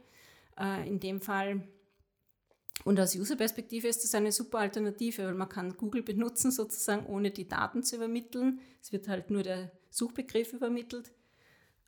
äh, 0.60 0.88
in 0.88 1.00
dem 1.00 1.22
Fall. 1.22 1.67
Und 2.86 3.00
aus 3.00 3.15
Userperspektive 3.15 3.88
ist 3.88 4.03
das 4.03 4.15
eine 4.15 4.31
super 4.31 4.60
Alternative, 4.60 5.25
weil 5.25 5.34
man 5.34 5.50
kann 5.50 5.75
Google 5.75 6.01
benutzen 6.01 6.51
sozusagen, 6.51 7.05
ohne 7.08 7.31
die 7.31 7.48
Daten 7.48 7.84
zu 7.84 7.98
übermitteln. 7.98 8.60
Es 8.81 8.91
wird 8.91 9.08
halt 9.08 9.31
nur 9.31 9.43
der 9.43 9.72
Suchbegriff 9.89 10.53
übermittelt. 10.53 11.12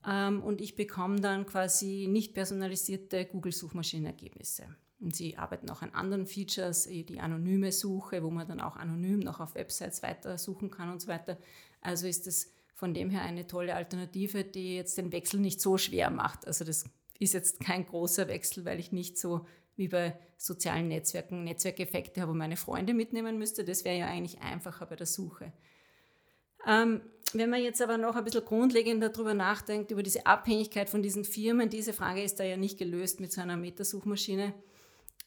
Ähm, 0.08 0.41
und 0.41 0.62
ich 0.62 0.75
bekomme 0.75 1.20
dann 1.20 1.46
quasi 1.46 2.08
nicht 2.10 2.34
personalisierte 2.34 3.25
Google-Suchmaschinenergebnisse. 3.25 4.63
Und 5.00 5.15
sie 5.15 5.38
arbeiten 5.38 5.70
auch 5.70 5.81
an 5.81 5.91
anderen 5.91 6.27
Features, 6.27 6.86
eh, 6.88 7.03
die 7.03 7.20
anonyme 7.20 7.72
Suche, 7.72 8.24
wo 8.24 8.29
man 8.29 8.48
dann 8.48 8.62
auch 8.62 8.77
anonym 8.77 9.20
noch 9.20 9.39
auf 9.39 9.55
Websites 9.55 10.03
weiter 10.03 10.38
suchen 10.38 10.70
kann 10.70 10.91
und 10.91 11.01
so 11.01 11.08
weiter. 11.08 11.38
Also 11.81 12.08
ist 12.08 12.27
das 12.27 12.51
von 12.74 12.93
dem 12.93 13.10
her 13.10 13.22
eine 13.24 13.48
tolle 13.48 13.75
Alternative, 13.75 14.43
die 14.43 14.75
jetzt 14.75 14.98
den 14.98 15.12
Wechsel 15.12 15.39
nicht 15.39 15.62
so 15.62 15.77
schwer 15.77 16.10
macht. 16.10 16.48
Also 16.48 16.65
das 16.65 16.86
ist 17.20 17.34
jetzt 17.34 17.60
kein 17.60 17.86
großer 17.86 18.27
Wechsel, 18.27 18.65
weil 18.65 18.79
ich 18.79 18.91
nicht 18.91 19.17
so 19.17 19.46
wie 19.75 19.88
bei 19.88 20.20
sozialen 20.38 20.88
Netzwerken 20.88 21.43
Netzwerkeffekte 21.43 22.22
habe 22.22 22.31
und 22.31 22.38
meine 22.38 22.58
Freunde 22.58 22.93
mitnehmen 22.93 23.38
müsste. 23.38 23.63
Das 23.63 23.86
wäre 23.86 23.98
ja 23.98 24.08
eigentlich 24.08 24.41
einfacher 24.41 24.86
bei 24.86 24.96
der 24.96 25.05
Suche. 25.08 25.53
Ähm, 26.67 27.01
wenn 27.33 27.50
man 27.50 27.61
jetzt 27.61 27.81
aber 27.81 27.97
noch 27.97 28.15
ein 28.15 28.23
bisschen 28.23 28.45
grundlegender 28.45 29.09
darüber 29.09 29.33
nachdenkt, 29.33 29.91
über 29.91 30.03
diese 30.03 30.25
Abhängigkeit 30.25 30.89
von 30.89 31.01
diesen 31.01 31.23
Firmen, 31.23 31.69
diese 31.69 31.93
Frage 31.93 32.21
ist 32.21 32.39
da 32.39 32.43
ja 32.43 32.57
nicht 32.57 32.77
gelöst 32.77 33.19
mit 33.19 33.31
so 33.31 33.41
einer 33.41 33.57
Metasuchmaschine. 33.57 34.53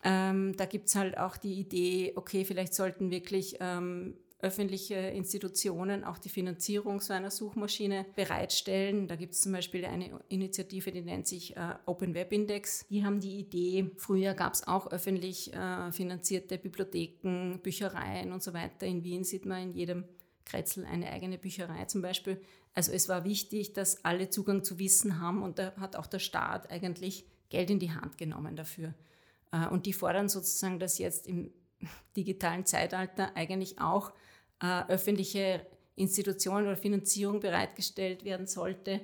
Ähm, 0.02 0.54
da 0.56 0.66
gibt 0.66 0.88
es 0.88 0.96
halt 0.96 1.16
auch 1.16 1.36
die 1.36 1.54
Idee, 1.54 2.12
okay, 2.16 2.44
vielleicht 2.44 2.74
sollten 2.74 3.10
wirklich 3.10 3.56
ähm, 3.60 4.14
öffentliche 4.44 4.94
Institutionen 4.94 6.04
auch 6.04 6.18
die 6.18 6.28
Finanzierung 6.28 7.00
so 7.00 7.14
einer 7.14 7.30
Suchmaschine 7.30 8.04
bereitstellen. 8.14 9.08
Da 9.08 9.16
gibt 9.16 9.32
es 9.32 9.40
zum 9.40 9.52
Beispiel 9.52 9.86
eine 9.86 10.20
Initiative, 10.28 10.92
die 10.92 11.00
nennt 11.00 11.26
sich 11.26 11.56
äh, 11.56 11.74
Open 11.86 12.14
Web 12.14 12.30
Index. 12.32 12.86
Die 12.90 13.04
haben 13.04 13.20
die 13.20 13.38
Idee, 13.38 13.90
früher 13.96 14.34
gab 14.34 14.52
es 14.52 14.68
auch 14.68 14.92
öffentlich 14.92 15.52
äh, 15.54 15.90
finanzierte 15.90 16.58
Bibliotheken, 16.58 17.58
Büchereien 17.62 18.32
und 18.32 18.42
so 18.42 18.52
weiter. 18.52 18.86
In 18.86 19.02
Wien 19.02 19.24
sieht 19.24 19.46
man 19.46 19.62
in 19.62 19.72
jedem 19.72 20.04
Kretzel 20.44 20.84
eine 20.84 21.10
eigene 21.10 21.38
Bücherei 21.38 21.84
zum 21.86 22.02
Beispiel. 22.02 22.40
Also 22.74 22.92
es 22.92 23.08
war 23.08 23.24
wichtig, 23.24 23.72
dass 23.72 24.04
alle 24.04 24.30
Zugang 24.30 24.64
zu 24.64 24.78
Wissen 24.78 25.20
haben 25.20 25.42
und 25.42 25.58
da 25.58 25.74
hat 25.76 25.96
auch 25.96 26.06
der 26.06 26.18
Staat 26.18 26.70
eigentlich 26.70 27.24
Geld 27.48 27.70
in 27.70 27.78
die 27.78 27.92
Hand 27.92 28.18
genommen 28.18 28.56
dafür. 28.56 28.94
Äh, 29.52 29.68
und 29.68 29.86
die 29.86 29.92
fordern 29.92 30.28
sozusagen, 30.28 30.78
dass 30.78 30.98
jetzt 30.98 31.26
im 31.26 31.52
digitalen 32.16 32.66
Zeitalter 32.66 33.36
eigentlich 33.36 33.80
auch 33.80 34.12
äh, 34.60 34.82
öffentliche 34.88 35.66
Institutionen 35.96 36.66
oder 36.66 36.76
Finanzierung 36.76 37.40
bereitgestellt 37.40 38.24
werden 38.24 38.46
sollte, 38.46 39.00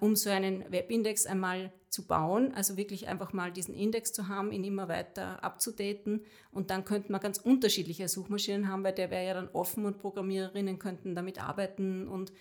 um 0.00 0.16
so 0.16 0.30
einen 0.30 0.70
Webindex 0.70 1.26
einmal 1.26 1.72
zu 1.88 2.06
bauen, 2.06 2.52
also 2.54 2.76
wirklich 2.76 3.08
einfach 3.08 3.32
mal 3.32 3.50
diesen 3.50 3.74
Index 3.74 4.12
zu 4.12 4.28
haben, 4.28 4.52
ihn 4.52 4.64
immer 4.64 4.88
weiter 4.88 5.42
abzudaten 5.42 6.24
und 6.52 6.70
dann 6.70 6.84
könnte 6.84 7.10
man 7.12 7.20
ganz 7.20 7.38
unterschiedliche 7.38 8.08
Suchmaschinen 8.08 8.68
haben, 8.68 8.84
weil 8.84 8.92
der 8.92 9.10
wäre 9.10 9.26
ja 9.26 9.34
dann 9.34 9.48
offen 9.48 9.86
und 9.86 9.98
Programmiererinnen 9.98 10.78
könnten 10.78 11.14
damit 11.14 11.42
arbeiten 11.42 12.06
und 12.08 12.32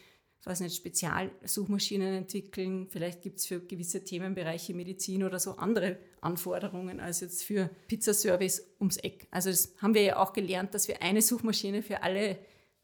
weiß 0.47 0.61
nicht, 0.61 0.75
Spezialsuchmaschinen 0.75 2.13
entwickeln. 2.13 2.87
Vielleicht 2.89 3.21
gibt 3.21 3.39
es 3.39 3.45
für 3.45 3.59
gewisse 3.59 4.03
Themenbereiche 4.03 4.73
Medizin 4.73 5.23
oder 5.23 5.39
so 5.39 5.51
andere 5.57 5.97
Anforderungen 6.21 6.99
als 6.99 7.19
jetzt 7.19 7.43
für 7.43 7.69
Pizzaservice 7.87 8.65
ums 8.79 8.97
Eck. 8.97 9.27
Also 9.31 9.49
das 9.49 9.73
haben 9.81 9.93
wir 9.93 10.03
ja 10.03 10.17
auch 10.17 10.33
gelernt, 10.33 10.73
dass 10.73 10.87
wir 10.87 11.01
eine 11.01 11.21
Suchmaschine 11.21 11.83
für 11.83 12.01
alle 12.01 12.37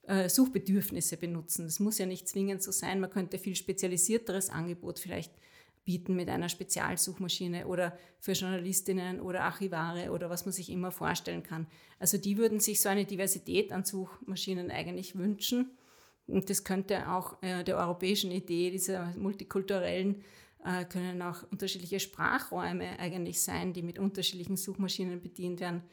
äh, 0.07 0.29
Suchbedürfnisse 0.29 1.17
benutzen. 1.17 1.65
Das 1.65 1.79
muss 1.79 1.98
ja 1.98 2.05
nicht 2.05 2.27
zwingend 2.27 2.62
so 2.62 2.72
sein. 2.72 3.00
Man 3.00 3.10
könnte 3.10 3.39
viel 3.39 3.55
spezialisierteres 3.55 4.50
Angebot 4.50 5.00
vielleicht 5.00 5.31
bieten 5.86 6.15
mit 6.15 6.29
einer 6.29 6.50
Spezialsuchmaschine 6.50 7.67
oder 7.67 7.98
für 8.19 8.31
Journalistinnen 8.33 9.19
oder 9.19 9.41
Archivare 9.41 10.12
oder 10.12 10.29
was 10.29 10.45
man 10.45 10.53
sich 10.53 10.69
immer 10.69 10.91
vorstellen 10.91 11.43
kann. 11.43 11.67
Also 12.00 12.17
die 12.17 12.38
würden 12.38 12.60
sich 12.60 12.81
so 12.81 12.89
eine 12.89 13.05
Diversität 13.05 13.72
an 13.72 13.83
Suchmaschinen 13.83 14.72
eigentlich 14.72 15.17
wünschen. 15.17 15.72
Und 16.27 16.50
das 16.50 16.63
könnte 16.63 17.10
auch 17.10 17.41
äh, 17.41 17.63
der 17.63 17.77
europäischen 17.77 18.31
Idee 18.31 18.72
dieser 18.72 19.13
multikulturellen, 19.17 20.24
äh, 20.63 20.86
können 20.86 21.22
auch 21.22 21.43
unterschiedliche 21.51 22.00
Sprachräume 22.00 22.98
eigentlich 22.98 23.41
sein, 23.41 23.74
die 23.74 23.81
mit 23.81 24.00
unterschiedlichen 24.00 24.55
Suchmaschinen 24.55 25.22
bedient 25.22 25.60
werden. 25.60 25.83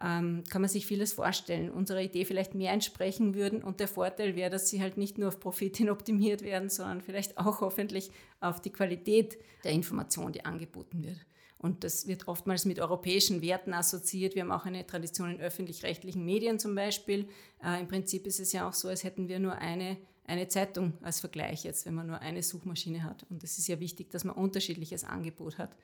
Ähm, 0.00 0.44
kann 0.48 0.62
man 0.62 0.68
sich 0.68 0.86
vieles 0.86 1.12
vorstellen, 1.12 1.70
unserer 1.70 2.00
Idee 2.00 2.24
vielleicht 2.24 2.54
mehr 2.54 2.72
entsprechen 2.72 3.34
würden. 3.34 3.62
Und 3.62 3.80
der 3.80 3.88
Vorteil 3.88 4.36
wäre, 4.36 4.50
dass 4.50 4.68
sie 4.68 4.80
halt 4.80 4.96
nicht 4.96 5.18
nur 5.18 5.28
auf 5.28 5.40
Profit 5.40 5.76
hin 5.76 5.90
optimiert 5.90 6.42
werden, 6.42 6.68
sondern 6.68 7.00
vielleicht 7.00 7.36
auch 7.38 7.60
hoffentlich 7.60 8.10
auf 8.40 8.60
die 8.60 8.70
Qualität 8.70 9.38
der 9.64 9.72
Information, 9.72 10.32
die 10.32 10.44
angeboten 10.44 11.04
wird. 11.04 11.18
Und 11.58 11.82
das 11.82 12.06
wird 12.06 12.28
oftmals 12.28 12.64
mit 12.64 12.78
europäischen 12.78 13.42
Werten 13.42 13.74
assoziiert. 13.74 14.36
Wir 14.36 14.42
haben 14.42 14.52
auch 14.52 14.64
eine 14.64 14.86
Tradition 14.86 15.32
in 15.32 15.40
öffentlich-rechtlichen 15.40 16.24
Medien 16.24 16.60
zum 16.60 16.76
Beispiel. 16.76 17.28
Äh, 17.64 17.80
Im 17.80 17.88
Prinzip 17.88 18.26
ist 18.28 18.38
es 18.38 18.52
ja 18.52 18.68
auch 18.68 18.74
so, 18.74 18.86
als 18.86 19.02
hätten 19.02 19.26
wir 19.26 19.40
nur 19.40 19.56
eine, 19.56 19.96
eine 20.24 20.46
Zeitung 20.46 20.92
als 21.02 21.18
Vergleich 21.18 21.64
jetzt, 21.64 21.84
wenn 21.86 21.94
man 21.94 22.06
nur 22.06 22.20
eine 22.20 22.44
Suchmaschine 22.44 23.02
hat. 23.02 23.26
Und 23.28 23.42
es 23.42 23.58
ist 23.58 23.66
ja 23.66 23.80
wichtig, 23.80 24.10
dass 24.10 24.22
man 24.22 24.36
unterschiedliches 24.36 25.02
Angebot 25.02 25.58
hat 25.58 25.74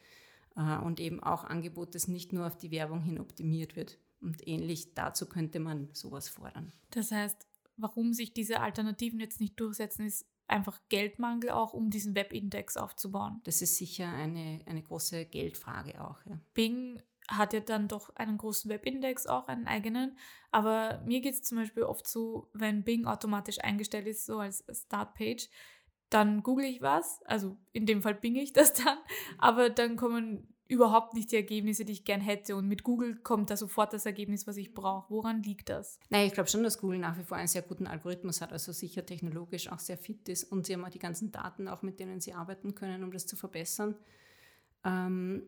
und 0.54 1.00
eben 1.00 1.22
auch 1.22 1.44
Angebot, 1.44 1.94
das 1.94 2.08
nicht 2.08 2.32
nur 2.32 2.46
auf 2.46 2.56
die 2.56 2.70
Werbung 2.70 3.02
hin 3.02 3.20
optimiert 3.20 3.76
wird. 3.76 3.98
Und 4.20 4.46
ähnlich 4.46 4.94
dazu 4.94 5.26
könnte 5.26 5.60
man 5.60 5.88
sowas 5.92 6.28
fordern. 6.28 6.72
Das 6.90 7.10
heißt, 7.10 7.46
warum 7.76 8.12
sich 8.12 8.32
diese 8.32 8.60
Alternativen 8.60 9.20
jetzt 9.20 9.40
nicht 9.40 9.58
durchsetzen, 9.60 10.06
ist 10.06 10.26
einfach 10.46 10.80
Geldmangel 10.88 11.50
auch, 11.50 11.72
um 11.72 11.90
diesen 11.90 12.14
Webindex 12.14 12.76
aufzubauen. 12.76 13.40
Das 13.44 13.62
ist 13.62 13.76
sicher 13.76 14.08
eine, 14.12 14.60
eine 14.66 14.82
große 14.82 15.26
Geldfrage 15.26 16.00
auch. 16.00 16.24
Ja. 16.26 16.38
Bing 16.54 17.02
hat 17.28 17.54
ja 17.54 17.60
dann 17.60 17.88
doch 17.88 18.14
einen 18.16 18.36
großen 18.36 18.70
Webindex, 18.70 19.26
auch 19.26 19.48
einen 19.48 19.66
eigenen. 19.66 20.18
Aber 20.50 21.02
mir 21.06 21.20
geht 21.20 21.34
es 21.34 21.42
zum 21.42 21.58
Beispiel 21.58 21.82
oft 21.82 22.06
so, 22.06 22.50
wenn 22.52 22.84
Bing 22.84 23.06
automatisch 23.06 23.58
eingestellt 23.60 24.06
ist, 24.06 24.26
so 24.26 24.38
als 24.38 24.64
Startpage, 24.70 25.48
dann 26.14 26.44
google 26.44 26.64
ich 26.64 26.80
was, 26.80 27.20
also 27.24 27.56
in 27.72 27.86
dem 27.86 28.00
Fall 28.00 28.14
bing 28.14 28.36
ich 28.36 28.52
das 28.52 28.72
dann, 28.72 28.98
aber 29.38 29.68
dann 29.68 29.96
kommen 29.96 30.46
überhaupt 30.66 31.14
nicht 31.14 31.30
die 31.32 31.36
Ergebnisse, 31.36 31.84
die 31.84 31.92
ich 31.92 32.04
gern 32.04 32.20
hätte. 32.20 32.56
Und 32.56 32.68
mit 32.68 32.84
Google 32.84 33.16
kommt 33.16 33.50
da 33.50 33.56
sofort 33.56 33.92
das 33.92 34.06
Ergebnis, 34.06 34.46
was 34.46 34.56
ich 34.56 34.72
brauche. 34.72 35.10
Woran 35.10 35.42
liegt 35.42 35.68
das? 35.68 35.98
Nein, 36.08 36.26
ich 36.26 36.32
glaube 36.32 36.48
schon, 36.48 36.62
dass 36.62 36.80
Google 36.80 36.98
nach 36.98 37.18
wie 37.18 37.22
vor 37.22 37.36
einen 37.36 37.48
sehr 37.48 37.62
guten 37.62 37.86
Algorithmus 37.86 38.40
hat, 38.40 38.52
also 38.52 38.72
sicher 38.72 39.04
technologisch 39.04 39.70
auch 39.70 39.78
sehr 39.78 39.98
fit 39.98 40.28
ist. 40.28 40.44
Und 40.44 40.66
sie 40.66 40.74
haben 40.74 40.84
auch 40.84 40.90
die 40.90 40.98
ganzen 40.98 41.32
Daten, 41.32 41.68
auch 41.68 41.82
mit 41.82 42.00
denen 42.00 42.20
sie 42.20 42.32
arbeiten 42.32 42.74
können, 42.74 43.04
um 43.04 43.12
das 43.12 43.26
zu 43.26 43.36
verbessern. 43.36 43.94
Ähm, 44.84 45.42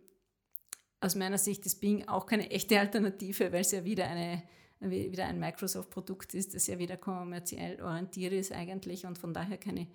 aus 1.00 1.14
meiner 1.14 1.38
Sicht 1.38 1.64
ist 1.64 1.80
Bing 1.80 2.06
auch 2.08 2.26
keine 2.26 2.50
echte 2.50 2.78
Alternative, 2.78 3.52
weil 3.52 3.60
es 3.60 3.72
ja 3.72 3.84
wieder, 3.84 4.06
eine, 4.06 4.42
wieder 4.80 5.26
ein 5.26 5.38
Microsoft-Produkt 5.38 6.34
ist, 6.34 6.54
das 6.54 6.66
ja 6.66 6.78
wieder 6.78 6.96
kommerziell 6.96 7.80
orientiert 7.80 8.32
ist 8.32 8.52
eigentlich 8.52 9.06
und 9.06 9.16
von 9.16 9.32
daher 9.32 9.56
keine 9.56 9.86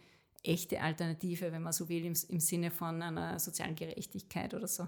echte 0.43 0.81
Alternative, 0.81 1.51
wenn 1.51 1.61
man 1.61 1.73
so 1.73 1.89
will, 1.89 2.05
im, 2.05 2.13
im 2.29 2.39
Sinne 2.39 2.71
von 2.71 3.01
einer 3.01 3.39
sozialen 3.39 3.75
Gerechtigkeit 3.75 4.53
oder 4.53 4.67
so 4.67 4.87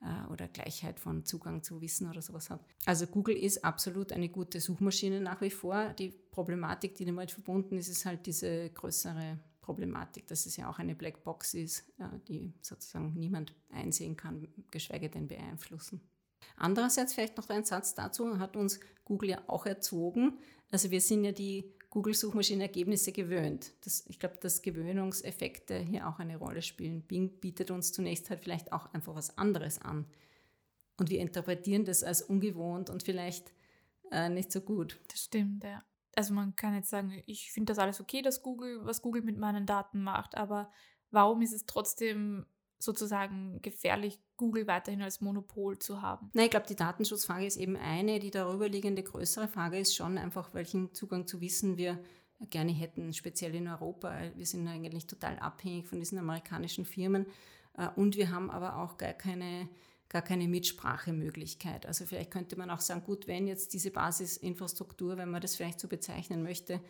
äh, 0.00 0.32
oder 0.32 0.48
Gleichheit 0.48 1.00
von 1.00 1.24
Zugang 1.24 1.62
zu 1.62 1.80
Wissen 1.80 2.08
oder 2.08 2.22
sowas 2.22 2.50
hat. 2.50 2.60
Also 2.84 3.06
Google 3.06 3.36
ist 3.36 3.64
absolut 3.64 4.12
eine 4.12 4.28
gute 4.28 4.60
Suchmaschine 4.60 5.20
nach 5.20 5.40
wie 5.40 5.50
vor. 5.50 5.94
Die 5.98 6.08
Problematik, 6.08 6.94
die 6.96 7.04
damit 7.04 7.30
verbunden 7.30 7.76
ist, 7.78 7.88
ist 7.88 8.06
halt 8.06 8.26
diese 8.26 8.70
größere 8.70 9.38
Problematik, 9.60 10.26
dass 10.26 10.46
es 10.46 10.56
ja 10.56 10.70
auch 10.70 10.78
eine 10.78 10.94
Blackbox 10.94 11.54
ist, 11.54 11.88
äh, 11.98 12.04
die 12.26 12.52
sozusagen 12.62 13.14
niemand 13.14 13.54
einsehen 13.70 14.16
kann, 14.16 14.48
geschweige 14.70 15.10
denn 15.10 15.28
beeinflussen. 15.28 16.00
Andererseits 16.56 17.14
vielleicht 17.14 17.36
noch 17.36 17.48
ein 17.50 17.64
Satz 17.64 17.94
dazu, 17.94 18.38
hat 18.38 18.56
uns 18.56 18.80
Google 19.04 19.30
ja 19.30 19.42
auch 19.46 19.66
erzogen. 19.66 20.38
Also 20.70 20.90
wir 20.90 21.00
sind 21.00 21.24
ja 21.24 21.32
die 21.32 21.72
Google-Suchmaschinenergebnisse 21.90 23.12
gewöhnt. 23.12 23.72
Das, 23.82 24.04
ich 24.08 24.18
glaube, 24.18 24.36
dass 24.38 24.62
Gewöhnungseffekte 24.62 25.78
hier 25.78 26.08
auch 26.08 26.18
eine 26.18 26.36
Rolle 26.36 26.62
spielen. 26.62 27.02
Bing 27.02 27.40
bietet 27.40 27.70
uns 27.70 27.92
zunächst 27.92 28.28
halt 28.30 28.40
vielleicht 28.40 28.72
auch 28.72 28.92
einfach 28.92 29.14
was 29.14 29.38
anderes 29.38 29.80
an. 29.80 30.06
Und 30.98 31.10
wir 31.10 31.20
interpretieren 31.20 31.84
das 31.84 32.02
als 32.02 32.22
ungewohnt 32.22 32.90
und 32.90 33.02
vielleicht 33.02 33.52
äh, 34.10 34.28
nicht 34.28 34.52
so 34.52 34.60
gut. 34.60 35.00
Das 35.08 35.24
stimmt, 35.24 35.64
ja. 35.64 35.82
Also 36.14 36.34
man 36.34 36.56
kann 36.56 36.74
jetzt 36.74 36.90
sagen, 36.90 37.22
ich 37.26 37.52
finde 37.52 37.70
das 37.72 37.78
alles 37.78 38.00
okay, 38.00 38.22
dass 38.22 38.42
Google, 38.42 38.84
was 38.84 39.02
Google 39.02 39.22
mit 39.22 39.38
meinen 39.38 39.66
Daten 39.66 40.02
macht, 40.02 40.36
aber 40.36 40.70
warum 41.10 41.42
ist 41.42 41.52
es 41.52 41.64
trotzdem 41.64 42.44
sozusagen 42.78 43.62
gefährlich, 43.62 44.18
Google 44.38 44.66
weiterhin 44.66 45.02
als 45.02 45.20
Monopol 45.20 45.78
zu 45.78 46.00
haben? 46.00 46.30
Nein, 46.32 46.46
ich 46.46 46.50
glaube, 46.50 46.66
die 46.66 46.76
Datenschutzfrage 46.76 47.44
ist 47.44 47.58
eben 47.58 47.76
eine. 47.76 48.18
Die 48.18 48.30
darüberliegende 48.30 49.02
größere 49.02 49.48
Frage 49.48 49.78
ist 49.78 49.94
schon 49.94 50.16
einfach, 50.16 50.54
welchen 50.54 50.94
Zugang 50.94 51.26
zu 51.26 51.42
Wissen 51.42 51.76
wir 51.76 51.98
gerne 52.48 52.72
hätten, 52.72 53.12
speziell 53.12 53.54
in 53.54 53.68
Europa. 53.68 54.16
Wir 54.34 54.46
sind 54.46 54.66
eigentlich 54.66 55.06
total 55.06 55.38
abhängig 55.40 55.86
von 55.86 55.98
diesen 55.98 56.18
amerikanischen 56.18 56.86
Firmen 56.86 57.26
äh, 57.76 57.88
und 57.96 58.16
wir 58.16 58.30
haben 58.30 58.50
aber 58.50 58.78
auch 58.78 58.96
gar 58.96 59.12
keine 59.12 59.68
gar 60.08 60.22
keine 60.22 60.48
Mitsprachemöglichkeit. 60.48 61.84
Also 61.84 62.06
vielleicht 62.06 62.30
könnte 62.30 62.56
man 62.56 62.70
auch 62.70 62.80
sagen, 62.80 63.04
gut, 63.04 63.26
wenn 63.26 63.46
jetzt 63.46 63.74
diese 63.74 63.90
Basisinfrastruktur, 63.90 65.18
wenn 65.18 65.30
man 65.30 65.42
das 65.42 65.56
vielleicht 65.56 65.80
so 65.80 65.88
bezeichnen 65.88 66.42
möchte, 66.42 66.80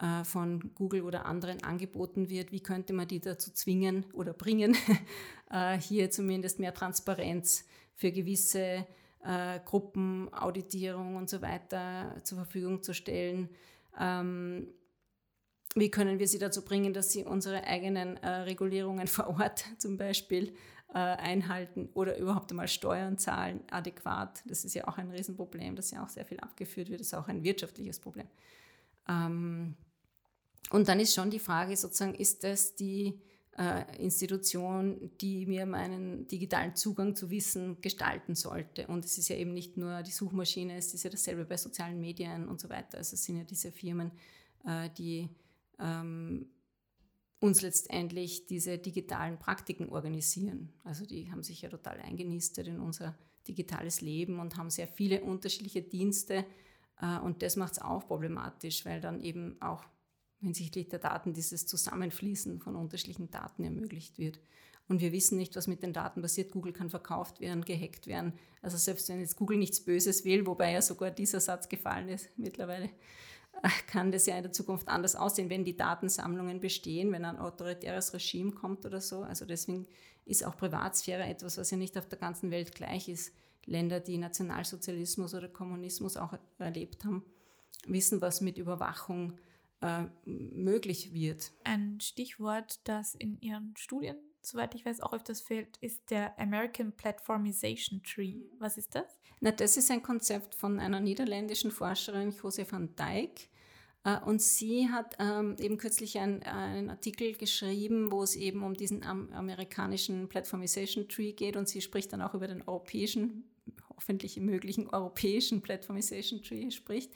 äh, 0.00 0.24
von 0.24 0.72
Google 0.74 1.02
oder 1.02 1.26
anderen 1.26 1.62
angeboten 1.62 2.30
wird, 2.30 2.50
wie 2.50 2.60
könnte 2.60 2.94
man 2.94 3.06
die 3.06 3.20
dazu 3.20 3.52
zwingen 3.52 4.06
oder 4.14 4.32
bringen, 4.32 4.74
äh, 5.50 5.78
hier 5.78 6.10
zumindest 6.10 6.58
mehr 6.58 6.72
Transparenz 6.72 7.66
für 7.94 8.10
gewisse 8.10 8.86
äh, 9.22 9.60
Gruppen, 9.64 10.32
Auditierung 10.32 11.16
und 11.16 11.28
so 11.28 11.42
weiter 11.42 12.16
zur 12.24 12.38
Verfügung 12.38 12.82
zu 12.82 12.94
stellen. 12.94 13.50
Ähm, 14.00 14.68
wie 15.74 15.90
können 15.90 16.18
wir 16.18 16.26
sie 16.26 16.38
dazu 16.38 16.64
bringen, 16.64 16.94
dass 16.94 17.12
sie 17.12 17.24
unsere 17.24 17.64
eigenen 17.64 18.18
Regulierungen 18.18 19.06
vor 19.08 19.28
Ort 19.28 19.64
zum 19.78 19.96
Beispiel 19.96 20.54
einhalten 20.88 21.88
oder 21.94 22.18
überhaupt 22.18 22.50
einmal 22.50 22.68
Steuern 22.68 23.16
zahlen 23.16 23.62
adäquat. 23.70 24.42
Das 24.44 24.66
ist 24.66 24.74
ja 24.74 24.86
auch 24.86 24.98
ein 24.98 25.10
Riesenproblem, 25.10 25.74
das 25.74 25.90
ja 25.90 26.04
auch 26.04 26.10
sehr 26.10 26.26
viel 26.26 26.38
abgeführt 26.40 26.90
wird, 26.90 27.00
das 27.00 27.06
ist 27.06 27.14
auch 27.14 27.28
ein 27.28 27.42
wirtschaftliches 27.42 28.00
Problem. 28.00 28.28
Ähm, 29.08 29.76
und 30.70 30.88
dann 30.88 31.00
ist 31.00 31.14
schon 31.14 31.30
die 31.30 31.38
Frage 31.38 31.76
sozusagen, 31.76 32.14
ist 32.14 32.44
das 32.44 32.74
die 32.74 33.20
äh, 33.58 34.02
Institution, 34.02 35.10
die 35.20 35.46
mir 35.46 35.66
meinen 35.66 36.26
digitalen 36.26 36.74
Zugang 36.74 37.14
zu 37.14 37.30
Wissen 37.30 37.80
gestalten 37.80 38.34
sollte? 38.34 38.86
Und 38.86 39.04
es 39.04 39.18
ist 39.18 39.28
ja 39.28 39.36
eben 39.36 39.52
nicht 39.52 39.76
nur 39.76 40.02
die 40.02 40.12
Suchmaschine, 40.12 40.76
es 40.76 40.94
ist 40.94 41.02
ja 41.02 41.10
dasselbe 41.10 41.44
bei 41.44 41.56
sozialen 41.56 42.00
Medien 42.00 42.48
und 42.48 42.60
so 42.60 42.68
weiter. 42.70 42.98
Also 42.98 43.14
es 43.14 43.24
sind 43.24 43.36
ja 43.36 43.44
diese 43.44 43.70
Firmen, 43.70 44.12
äh, 44.64 44.88
die 44.96 45.28
ähm, 45.78 46.46
uns 47.40 47.60
letztendlich 47.60 48.46
diese 48.46 48.78
digitalen 48.78 49.38
Praktiken 49.38 49.88
organisieren. 49.88 50.72
Also 50.84 51.04
die 51.04 51.30
haben 51.30 51.42
sich 51.42 51.62
ja 51.62 51.68
total 51.68 52.00
eingenistet 52.00 52.68
in 52.68 52.78
unser 52.78 53.18
digitales 53.48 54.00
Leben 54.00 54.38
und 54.38 54.56
haben 54.56 54.70
sehr 54.70 54.86
viele 54.86 55.22
unterschiedliche 55.22 55.82
Dienste, 55.82 56.44
und 57.00 57.42
das 57.42 57.56
macht 57.56 57.72
es 57.72 57.78
auch 57.80 58.06
problematisch, 58.06 58.84
weil 58.84 59.00
dann 59.00 59.20
eben 59.20 59.60
auch 59.60 59.84
hinsichtlich 60.40 60.88
der 60.88 60.98
Daten 60.98 61.32
dieses 61.32 61.66
Zusammenfließen 61.66 62.60
von 62.60 62.76
unterschiedlichen 62.76 63.30
Daten 63.30 63.64
ermöglicht 63.64 64.18
wird. 64.18 64.40
Und 64.88 65.00
wir 65.00 65.12
wissen 65.12 65.38
nicht, 65.38 65.56
was 65.56 65.68
mit 65.68 65.82
den 65.82 65.92
Daten 65.92 66.20
passiert. 66.20 66.52
Google 66.52 66.72
kann 66.72 66.90
verkauft 66.90 67.40
werden, 67.40 67.64
gehackt 67.64 68.06
werden. 68.06 68.34
Also 68.60 68.76
selbst 68.76 69.08
wenn 69.08 69.20
jetzt 69.20 69.36
Google 69.36 69.56
nichts 69.56 69.80
Böses 69.80 70.24
will, 70.24 70.46
wobei 70.46 70.72
ja 70.72 70.82
sogar 70.82 71.10
dieser 71.10 71.40
Satz 71.40 71.68
gefallen 71.68 72.08
ist 72.08 72.28
mittlerweile, 72.36 72.90
äh, 73.62 73.68
kann 73.86 74.10
das 74.10 74.26
ja 74.26 74.36
in 74.36 74.42
der 74.42 74.52
Zukunft 74.52 74.88
anders 74.88 75.14
aussehen, 75.14 75.50
wenn 75.50 75.64
die 75.64 75.76
Datensammlungen 75.76 76.60
bestehen, 76.60 77.12
wenn 77.12 77.24
ein 77.24 77.38
autoritäres 77.38 78.12
Regime 78.12 78.52
kommt 78.52 78.84
oder 78.84 79.00
so. 79.00 79.22
Also 79.22 79.46
deswegen 79.46 79.86
ist 80.24 80.44
auch 80.44 80.56
Privatsphäre 80.56 81.24
etwas, 81.24 81.58
was 81.58 81.70
ja 81.70 81.76
nicht 81.76 81.96
auf 81.96 82.08
der 82.08 82.18
ganzen 82.18 82.50
Welt 82.50 82.74
gleich 82.74 83.08
ist. 83.08 83.32
Länder, 83.66 84.00
die 84.00 84.18
Nationalsozialismus 84.18 85.34
oder 85.34 85.48
Kommunismus 85.48 86.16
auch 86.16 86.34
erlebt 86.58 87.04
haben, 87.04 87.24
wissen, 87.86 88.20
was 88.20 88.40
mit 88.40 88.58
Überwachung 88.58 89.38
äh, 89.80 90.04
möglich 90.24 91.12
wird. 91.12 91.52
Ein 91.64 92.00
Stichwort, 92.00 92.80
das 92.84 93.14
in 93.14 93.40
Ihren 93.40 93.74
Studien, 93.76 94.16
soweit 94.42 94.74
ich 94.74 94.84
weiß, 94.84 95.00
auch 95.00 95.12
öfters 95.12 95.40
fehlt, 95.40 95.76
ist 95.80 96.10
der 96.10 96.38
American 96.38 96.92
Platformization 96.92 98.02
Tree. 98.02 98.42
Was 98.58 98.76
ist 98.76 98.94
das? 98.94 99.20
Na, 99.40 99.50
das 99.50 99.76
ist 99.76 99.90
ein 99.90 100.02
Konzept 100.02 100.54
von 100.54 100.78
einer 100.78 101.00
niederländischen 101.00 101.70
Forscherin, 101.70 102.30
Jose 102.30 102.70
van 102.70 102.94
Dijk. 102.96 103.48
Äh, 104.04 104.18
und 104.20 104.40
sie 104.40 104.88
hat 104.88 105.16
ähm, 105.18 105.56
eben 105.58 105.78
kürzlich 105.78 106.18
ein, 106.18 106.42
einen 106.42 106.90
Artikel 106.90 107.34
geschrieben, 107.34 108.10
wo 108.10 108.22
es 108.22 108.36
eben 108.36 108.62
um 108.62 108.74
diesen 108.74 109.02
amerikanischen 109.04 110.28
Platformization 110.28 111.08
Tree 111.08 111.32
geht 111.32 111.56
und 111.56 111.68
sie 111.68 111.80
spricht 111.80 112.12
dann 112.12 112.22
auch 112.22 112.34
über 112.34 112.48
den 112.48 112.62
europäischen, 112.62 113.44
hoffentlich 114.02 114.36
möglichen 114.38 114.88
europäischen 114.88 115.62
Platformization 115.62 116.42
Tree 116.42 116.70
spricht. 116.70 117.12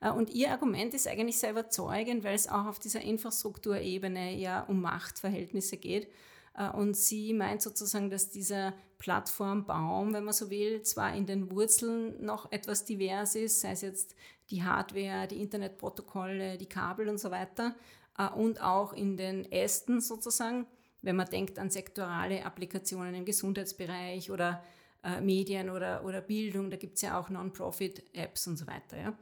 Äh, 0.00 0.10
und 0.10 0.30
ihr 0.30 0.50
Argument 0.50 0.94
ist 0.94 1.06
eigentlich 1.06 1.38
sehr 1.38 1.50
überzeugend, 1.50 2.24
weil 2.24 2.34
es 2.34 2.48
auch 2.48 2.66
auf 2.66 2.78
dieser 2.78 3.02
Infrastrukturebene 3.02 4.36
ja 4.36 4.62
um 4.62 4.80
Machtverhältnisse 4.80 5.76
geht. 5.76 6.08
Äh, 6.56 6.70
und 6.70 6.96
sie 6.96 7.34
meint 7.34 7.62
sozusagen, 7.62 8.10
dass 8.10 8.30
dieser 8.30 8.72
Plattformbaum, 8.98 10.12
wenn 10.12 10.24
man 10.24 10.34
so 10.34 10.50
will, 10.50 10.82
zwar 10.82 11.14
in 11.14 11.26
den 11.26 11.50
Wurzeln 11.50 12.22
noch 12.24 12.50
etwas 12.52 12.84
divers 12.84 13.34
ist, 13.34 13.60
sei 13.60 13.72
es 13.72 13.82
jetzt 13.82 14.14
die 14.50 14.62
Hardware, 14.62 15.28
die 15.28 15.40
Internetprotokolle, 15.40 16.58
die 16.58 16.68
Kabel 16.68 17.08
und 17.08 17.18
so 17.18 17.30
weiter, 17.30 17.74
äh, 18.18 18.28
und 18.30 18.62
auch 18.62 18.92
in 18.94 19.16
den 19.16 19.50
Ästen 19.52 20.00
sozusagen, 20.00 20.66
wenn 21.02 21.16
man 21.16 21.28
denkt 21.28 21.58
an 21.58 21.70
sektorale 21.70 22.44
Applikationen 22.44 23.14
im 23.14 23.24
Gesundheitsbereich 23.24 24.30
oder 24.30 24.62
Medien 25.22 25.70
oder, 25.70 26.04
oder 26.04 26.20
Bildung, 26.20 26.70
da 26.70 26.76
gibt 26.76 26.96
es 26.96 27.02
ja 27.02 27.18
auch 27.18 27.30
Non-Profit-Apps 27.30 28.46
und 28.48 28.56
so 28.56 28.66
weiter. 28.66 28.98
Ja. 28.98 29.14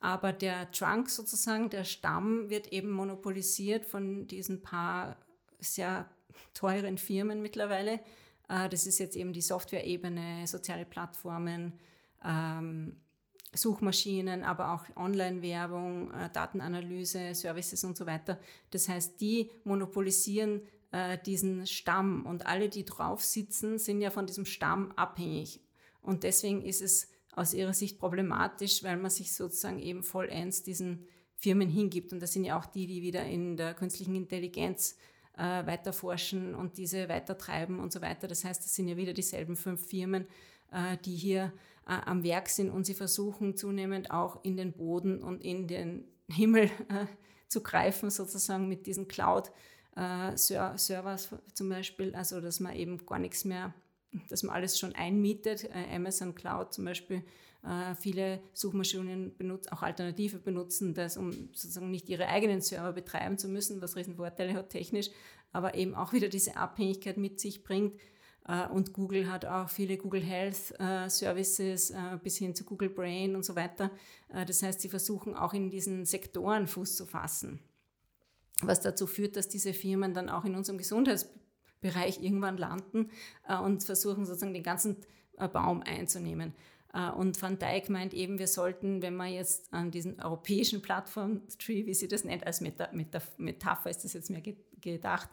Aber 0.00 0.32
der 0.32 0.70
Trunk 0.72 1.08
sozusagen, 1.08 1.70
der 1.70 1.84
Stamm, 1.84 2.50
wird 2.50 2.72
eben 2.72 2.90
monopolisiert 2.90 3.86
von 3.86 4.26
diesen 4.26 4.60
paar 4.60 5.16
sehr 5.60 6.08
teuren 6.54 6.98
Firmen 6.98 7.40
mittlerweile. 7.40 8.00
Äh, 8.48 8.68
das 8.68 8.86
ist 8.86 8.98
jetzt 8.98 9.16
eben 9.16 9.32
die 9.32 9.40
Software-Ebene, 9.40 10.46
soziale 10.46 10.84
Plattformen, 10.84 11.74
ähm, 12.24 12.96
Suchmaschinen, 13.54 14.42
aber 14.44 14.72
auch 14.72 14.84
Online-Werbung, 14.96 16.10
äh, 16.12 16.30
Datenanalyse, 16.32 17.34
Services 17.34 17.84
und 17.84 17.96
so 17.96 18.06
weiter. 18.06 18.38
Das 18.70 18.88
heißt, 18.88 19.20
die 19.20 19.50
monopolisieren 19.64 20.62
äh, 20.92 21.18
diesen 21.18 21.66
Stamm 21.66 22.24
und 22.26 22.46
alle, 22.46 22.68
die 22.68 22.84
drauf 22.84 23.22
sitzen, 23.22 23.78
sind 23.78 24.00
ja 24.00 24.10
von 24.10 24.26
diesem 24.26 24.44
Stamm 24.44 24.92
abhängig. 24.92 25.60
Und 26.00 26.22
deswegen 26.22 26.62
ist 26.62 26.82
es 26.82 27.08
aus 27.34 27.54
ihrer 27.54 27.72
Sicht 27.72 27.98
problematisch, 27.98 28.82
weil 28.84 28.96
man 28.96 29.10
sich 29.10 29.34
sozusagen 29.34 29.78
eben 29.78 30.02
vollends 30.02 30.62
diesen 30.62 31.06
Firmen 31.36 31.68
hingibt. 31.68 32.12
Und 32.12 32.20
das 32.20 32.32
sind 32.32 32.44
ja 32.44 32.58
auch 32.58 32.66
die, 32.66 32.86
die 32.86 33.02
wieder 33.02 33.24
in 33.24 33.56
der 33.56 33.74
künstlichen 33.74 34.14
Intelligenz 34.14 34.96
äh, 35.36 35.66
weiter 35.66 35.92
und 36.58 36.76
diese 36.76 37.08
weiter 37.08 37.38
treiben 37.38 37.80
und 37.80 37.92
so 37.92 38.00
weiter. 38.00 38.28
Das 38.28 38.44
heißt, 38.44 38.62
das 38.62 38.74
sind 38.74 38.88
ja 38.88 38.96
wieder 38.96 39.12
dieselben 39.12 39.56
fünf 39.56 39.86
Firmen, 39.86 40.26
äh, 40.70 40.98
die 41.04 41.16
hier 41.16 41.52
äh, 41.86 41.94
am 42.04 42.22
Werk 42.22 42.48
sind 42.48 42.70
und 42.70 42.84
sie 42.84 42.94
versuchen 42.94 43.56
zunehmend 43.56 44.10
auch 44.10 44.44
in 44.44 44.56
den 44.56 44.72
Boden 44.72 45.22
und 45.22 45.42
in 45.42 45.66
den 45.66 46.04
Himmel 46.28 46.64
äh, 46.64 47.06
zu 47.48 47.62
greifen, 47.62 48.10
sozusagen 48.10 48.68
mit 48.68 48.86
diesen 48.86 49.08
Cloud-Servers 49.08 49.56
äh, 49.96 50.34
zum 50.36 51.68
Beispiel, 51.68 52.14
also 52.14 52.40
dass 52.40 52.60
man 52.60 52.74
eben 52.74 53.04
gar 53.06 53.18
nichts 53.18 53.44
mehr 53.44 53.74
dass 54.28 54.42
man 54.42 54.54
alles 54.54 54.78
schon 54.78 54.94
einmietet. 54.94 55.64
Äh, 55.64 55.94
Amazon 55.94 56.34
Cloud 56.34 56.72
zum 56.72 56.84
Beispiel, 56.84 57.22
äh, 57.62 57.94
viele 57.94 58.40
Suchmaschinen 58.52 59.36
benutzen, 59.36 59.70
auch 59.72 59.82
Alternative 59.82 60.38
benutzen 60.38 60.94
das, 60.94 61.16
um 61.16 61.32
sozusagen 61.52 61.90
nicht 61.90 62.08
ihre 62.08 62.28
eigenen 62.28 62.60
Server 62.60 62.92
betreiben 62.92 63.38
zu 63.38 63.48
müssen, 63.48 63.80
was 63.80 63.96
riesen 63.96 64.16
Vorteile 64.16 64.54
hat 64.54 64.70
technisch, 64.70 65.10
aber 65.52 65.74
eben 65.74 65.94
auch 65.94 66.12
wieder 66.12 66.28
diese 66.28 66.56
Abhängigkeit 66.56 67.16
mit 67.16 67.40
sich 67.40 67.62
bringt. 67.62 67.98
Äh, 68.46 68.66
und 68.68 68.92
Google 68.92 69.30
hat 69.30 69.44
auch 69.44 69.68
viele 69.68 69.96
Google 69.96 70.22
Health 70.22 70.74
Services 71.08 71.92
bis 72.22 72.36
hin 72.36 72.54
zu 72.54 72.64
Google 72.64 72.90
Brain 72.90 73.36
und 73.36 73.44
so 73.44 73.54
weiter. 73.54 73.90
Das 74.28 74.62
heißt, 74.62 74.80
sie 74.80 74.88
versuchen 74.88 75.34
auch 75.34 75.54
in 75.54 75.70
diesen 75.70 76.04
Sektoren 76.04 76.66
Fuß 76.66 76.96
zu 76.96 77.06
fassen 77.06 77.60
was 78.66 78.80
dazu 78.80 79.06
führt, 79.06 79.36
dass 79.36 79.48
diese 79.48 79.72
Firmen 79.72 80.14
dann 80.14 80.28
auch 80.28 80.44
in 80.44 80.54
unserem 80.54 80.78
Gesundheitsbereich 80.78 81.42
Bereich 81.82 82.22
irgendwann 82.22 82.56
landen 82.56 83.10
äh, 83.46 83.58
und 83.58 83.82
versuchen 83.82 84.24
sozusagen 84.24 84.54
den 84.54 84.62
ganzen 84.62 84.96
äh, 85.36 85.48
Baum 85.48 85.82
einzunehmen. 85.82 86.54
Äh, 86.94 87.10
und 87.10 87.40
Van 87.42 87.58
Dijk 87.58 87.90
meint 87.90 88.14
eben, 88.14 88.38
wir 88.38 88.46
sollten, 88.46 89.02
wenn 89.02 89.16
man 89.16 89.32
jetzt 89.32 89.74
an 89.74 89.90
diesen 89.90 90.20
europäischen 90.20 90.80
Plattform-Tree, 90.80 91.84
wie 91.86 91.94
sie 91.94 92.08
das 92.08 92.24
nennt, 92.24 92.46
als 92.46 92.60
Meta 92.60 92.88
Meta 92.92 93.20
Metapher 93.36 93.90
ist 93.90 94.04
das 94.04 94.14
jetzt 94.14 94.30
mehr 94.30 94.42
gedacht, 94.80 95.28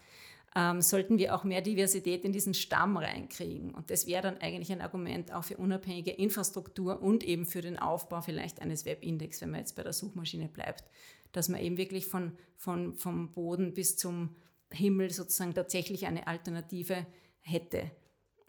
ähm, 0.55 0.81
sollten 0.81 1.19
wir 1.19 1.35
auch 1.35 1.43
mehr 1.43 1.61
Diversität 1.61 2.25
in 2.25 2.31
diesen 2.31 2.55
Stamm 2.55 2.97
reinkriegen. 2.97 3.71
Und 3.75 3.91
das 3.91 4.07
wäre 4.07 4.23
dann 4.23 4.37
eigentlich 4.39 4.71
ein 4.71 4.81
Argument 4.81 5.31
auch 5.31 5.43
für 5.43 5.57
unabhängige 5.57 6.11
Infrastruktur 6.11 6.99
und 7.01 7.23
eben 7.23 7.45
für 7.45 7.61
den 7.61 7.77
Aufbau 7.77 8.21
vielleicht 8.21 8.59
eines 8.59 8.85
Webindex, 8.85 9.41
wenn 9.41 9.51
man 9.51 9.59
jetzt 9.59 9.75
bei 9.75 9.83
der 9.83 9.93
Suchmaschine 9.93 10.47
bleibt, 10.47 10.85
dass 11.31 11.49
man 11.49 11.61
eben 11.61 11.77
wirklich 11.77 12.05
von, 12.05 12.37
von, 12.57 12.95
vom 12.95 13.33
Boden 13.33 13.73
bis 13.73 13.97
zum 13.97 14.35
Himmel 14.71 15.11
sozusagen 15.11 15.53
tatsächlich 15.53 16.05
eine 16.05 16.27
Alternative 16.27 17.05
hätte. 17.39 17.91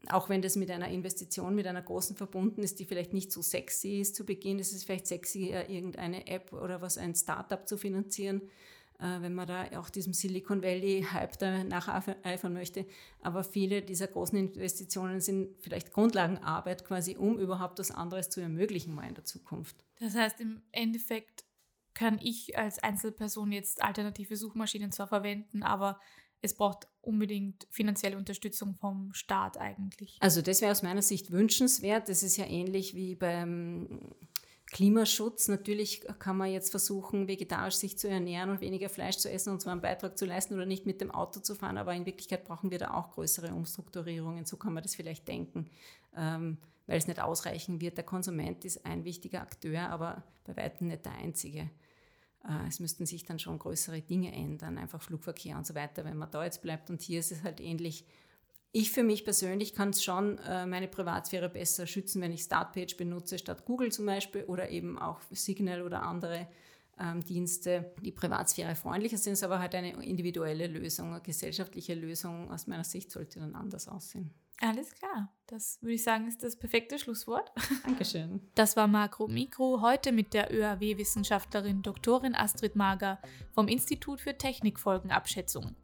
Auch 0.08 0.28
wenn 0.28 0.40
das 0.40 0.56
mit 0.56 0.70
einer 0.70 0.88
Investition, 0.88 1.54
mit 1.54 1.66
einer 1.66 1.82
großen 1.82 2.16
verbunden 2.16 2.62
ist, 2.62 2.78
die 2.78 2.86
vielleicht 2.86 3.12
nicht 3.12 3.32
so 3.32 3.42
sexy 3.42 4.00
ist 4.00 4.16
zu 4.16 4.24
Beginn, 4.24 4.58
ist 4.58 4.72
es 4.72 4.84
vielleicht 4.84 5.06
sexy, 5.06 5.50
irgendeine 5.68 6.26
App 6.26 6.52
oder 6.52 6.80
was, 6.80 6.96
ein 6.96 7.14
Startup 7.14 7.68
zu 7.68 7.76
finanzieren, 7.76 8.40
äh, 8.98 9.20
wenn 9.20 9.34
man 9.34 9.46
da 9.46 9.66
auch 9.78 9.90
diesem 9.90 10.14
Silicon 10.14 10.62
Valley-Hype 10.62 11.38
da 11.38 11.64
nacheifern 11.64 12.52
möchte. 12.54 12.86
Aber 13.20 13.44
viele 13.44 13.82
dieser 13.82 14.06
großen 14.06 14.38
Investitionen 14.38 15.20
sind 15.20 15.50
vielleicht 15.60 15.92
Grundlagenarbeit 15.92 16.86
quasi, 16.86 17.16
um 17.16 17.38
überhaupt 17.38 17.78
was 17.78 17.90
anderes 17.90 18.30
zu 18.30 18.40
ermöglichen 18.40 18.94
mal 18.94 19.06
in 19.06 19.14
der 19.14 19.24
Zukunft. 19.24 19.76
Das 19.98 20.14
heißt, 20.14 20.40
im 20.40 20.62
Endeffekt 20.72 21.44
kann 22.00 22.18
ich 22.22 22.56
als 22.56 22.82
Einzelperson 22.82 23.52
jetzt 23.52 23.82
alternative 23.82 24.34
Suchmaschinen 24.34 24.90
zwar 24.90 25.06
verwenden, 25.06 25.62
aber 25.62 26.00
es 26.40 26.54
braucht 26.54 26.88
unbedingt 27.02 27.66
finanzielle 27.70 28.16
Unterstützung 28.16 28.74
vom 28.74 29.12
Staat 29.12 29.58
eigentlich. 29.58 30.16
Also 30.18 30.40
das 30.40 30.62
wäre 30.62 30.72
aus 30.72 30.82
meiner 30.82 31.02
Sicht 31.02 31.30
wünschenswert. 31.30 32.08
Das 32.08 32.22
ist 32.22 32.38
ja 32.38 32.46
ähnlich 32.46 32.94
wie 32.94 33.16
beim 33.16 34.14
Klimaschutz. 34.64 35.48
Natürlich 35.48 36.06
kann 36.18 36.38
man 36.38 36.50
jetzt 36.50 36.70
versuchen, 36.70 37.28
vegetarisch 37.28 37.74
sich 37.74 37.98
zu 37.98 38.08
ernähren 38.08 38.48
und 38.48 38.62
weniger 38.62 38.88
Fleisch 38.88 39.18
zu 39.18 39.30
essen 39.30 39.52
und 39.52 39.60
zwar 39.60 39.72
einen 39.72 39.82
Beitrag 39.82 40.16
zu 40.16 40.24
leisten 40.24 40.54
oder 40.54 40.64
nicht 40.64 40.86
mit 40.86 41.02
dem 41.02 41.10
Auto 41.10 41.40
zu 41.40 41.54
fahren, 41.54 41.76
aber 41.76 41.92
in 41.92 42.06
Wirklichkeit 42.06 42.44
brauchen 42.44 42.70
wir 42.70 42.78
da 42.78 42.94
auch 42.94 43.10
größere 43.10 43.52
Umstrukturierungen. 43.54 44.46
So 44.46 44.56
kann 44.56 44.72
man 44.72 44.82
das 44.82 44.94
vielleicht 44.94 45.28
denken, 45.28 45.68
ähm, 46.16 46.56
weil 46.86 46.96
es 46.96 47.08
nicht 47.08 47.20
ausreichen 47.20 47.82
wird. 47.82 47.98
Der 47.98 48.04
Konsument 48.04 48.64
ist 48.64 48.86
ein 48.86 49.04
wichtiger 49.04 49.42
Akteur, 49.42 49.90
aber 49.90 50.24
bei 50.44 50.56
weitem 50.56 50.86
nicht 50.86 51.04
der 51.04 51.12
einzige. 51.12 51.68
Äh, 52.48 52.68
es 52.68 52.80
müssten 52.80 53.06
sich 53.06 53.24
dann 53.24 53.38
schon 53.38 53.58
größere 53.58 54.00
Dinge 54.00 54.32
ändern, 54.32 54.78
einfach 54.78 55.02
Flugverkehr 55.02 55.56
und 55.56 55.66
so 55.66 55.74
weiter, 55.74 56.04
wenn 56.04 56.16
man 56.16 56.30
da 56.30 56.44
jetzt 56.44 56.62
bleibt. 56.62 56.90
Und 56.90 57.02
hier 57.02 57.20
ist 57.20 57.32
es 57.32 57.42
halt 57.42 57.60
ähnlich. 57.60 58.04
Ich 58.72 58.92
für 58.92 59.02
mich 59.02 59.24
persönlich 59.24 59.74
kann 59.74 59.92
schon 59.92 60.38
äh, 60.38 60.64
meine 60.64 60.86
Privatsphäre 60.86 61.48
besser 61.48 61.86
schützen, 61.86 62.22
wenn 62.22 62.32
ich 62.32 62.42
Startpage 62.42 62.96
benutze 62.96 63.38
statt 63.38 63.64
Google 63.64 63.90
zum 63.90 64.06
Beispiel 64.06 64.44
oder 64.44 64.70
eben 64.70 64.98
auch 64.98 65.20
Signal 65.32 65.82
oder 65.82 66.02
andere 66.02 66.46
ähm, 67.00 67.24
Dienste, 67.24 67.92
die 68.02 68.12
Privatsphäre 68.12 68.74
freundlicher 68.74 69.16
sind, 69.16 69.32
ist 69.34 69.42
aber 69.42 69.58
halt 69.58 69.74
eine 69.74 69.92
individuelle 70.04 70.66
Lösung, 70.66 71.10
eine 71.12 71.20
gesellschaftliche 71.20 71.94
Lösung 71.94 72.50
aus 72.50 72.66
meiner 72.66 72.84
Sicht 72.84 73.10
sollte 73.10 73.40
dann 73.40 73.54
anders 73.54 73.88
aussehen. 73.88 74.30
Alles 74.60 74.92
klar. 74.92 75.32
Das 75.46 75.78
würde 75.80 75.94
ich 75.94 76.04
sagen, 76.04 76.28
ist 76.28 76.42
das 76.42 76.56
perfekte 76.56 76.98
Schlusswort. 76.98 77.50
Dankeschön. 77.84 78.40
Das 78.54 78.76
war 78.76 78.86
Makro 78.86 79.26
Mikro, 79.26 79.80
heute 79.80 80.12
mit 80.12 80.34
der 80.34 80.52
ÖAW-Wissenschaftlerin 80.52 81.82
Doktorin 81.82 82.34
Astrid 82.34 82.76
Mager 82.76 83.18
vom 83.52 83.68
Institut 83.68 84.20
für 84.20 84.36
Technikfolgenabschätzung. 84.36 85.74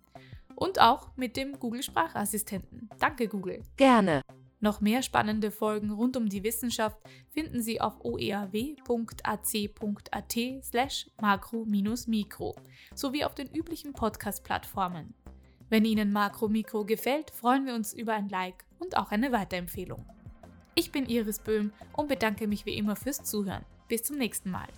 Und 0.54 0.80
auch 0.80 1.16
mit 1.16 1.36
dem 1.36 1.58
Google-Sprachassistenten. 1.58 2.88
Danke, 2.98 3.28
Google. 3.28 3.62
Gerne. 3.76 4.22
Noch 4.60 4.80
mehr 4.80 5.02
spannende 5.02 5.50
Folgen 5.50 5.90
rund 5.90 6.16
um 6.16 6.28
die 6.28 6.42
Wissenschaft 6.42 6.98
finden 7.30 7.60
Sie 7.60 7.80
auf 7.80 8.04
oeaw.ac.at 8.04 8.54
slash 10.62 11.10
makro-mikro 11.20 12.56
sowie 12.94 13.24
auf 13.24 13.34
den 13.34 13.52
üblichen 13.52 13.92
Podcast-Plattformen. 13.92 15.14
Wenn 15.68 15.84
Ihnen 15.84 16.12
Makro 16.12 16.48
Mikro 16.48 16.84
gefällt, 16.84 17.30
freuen 17.30 17.66
wir 17.66 17.74
uns 17.74 17.92
über 17.92 18.14
ein 18.14 18.28
Like 18.28 18.64
und 18.78 18.96
auch 18.96 19.10
eine 19.10 19.32
Weiterempfehlung. 19.32 20.06
Ich 20.74 20.92
bin 20.92 21.06
Iris 21.06 21.40
Böhm 21.40 21.72
und 21.96 22.08
bedanke 22.08 22.46
mich 22.46 22.66
wie 22.66 22.76
immer 22.76 22.96
fürs 22.96 23.22
Zuhören. 23.24 23.64
Bis 23.88 24.02
zum 24.02 24.16
nächsten 24.16 24.50
Mal. 24.50 24.68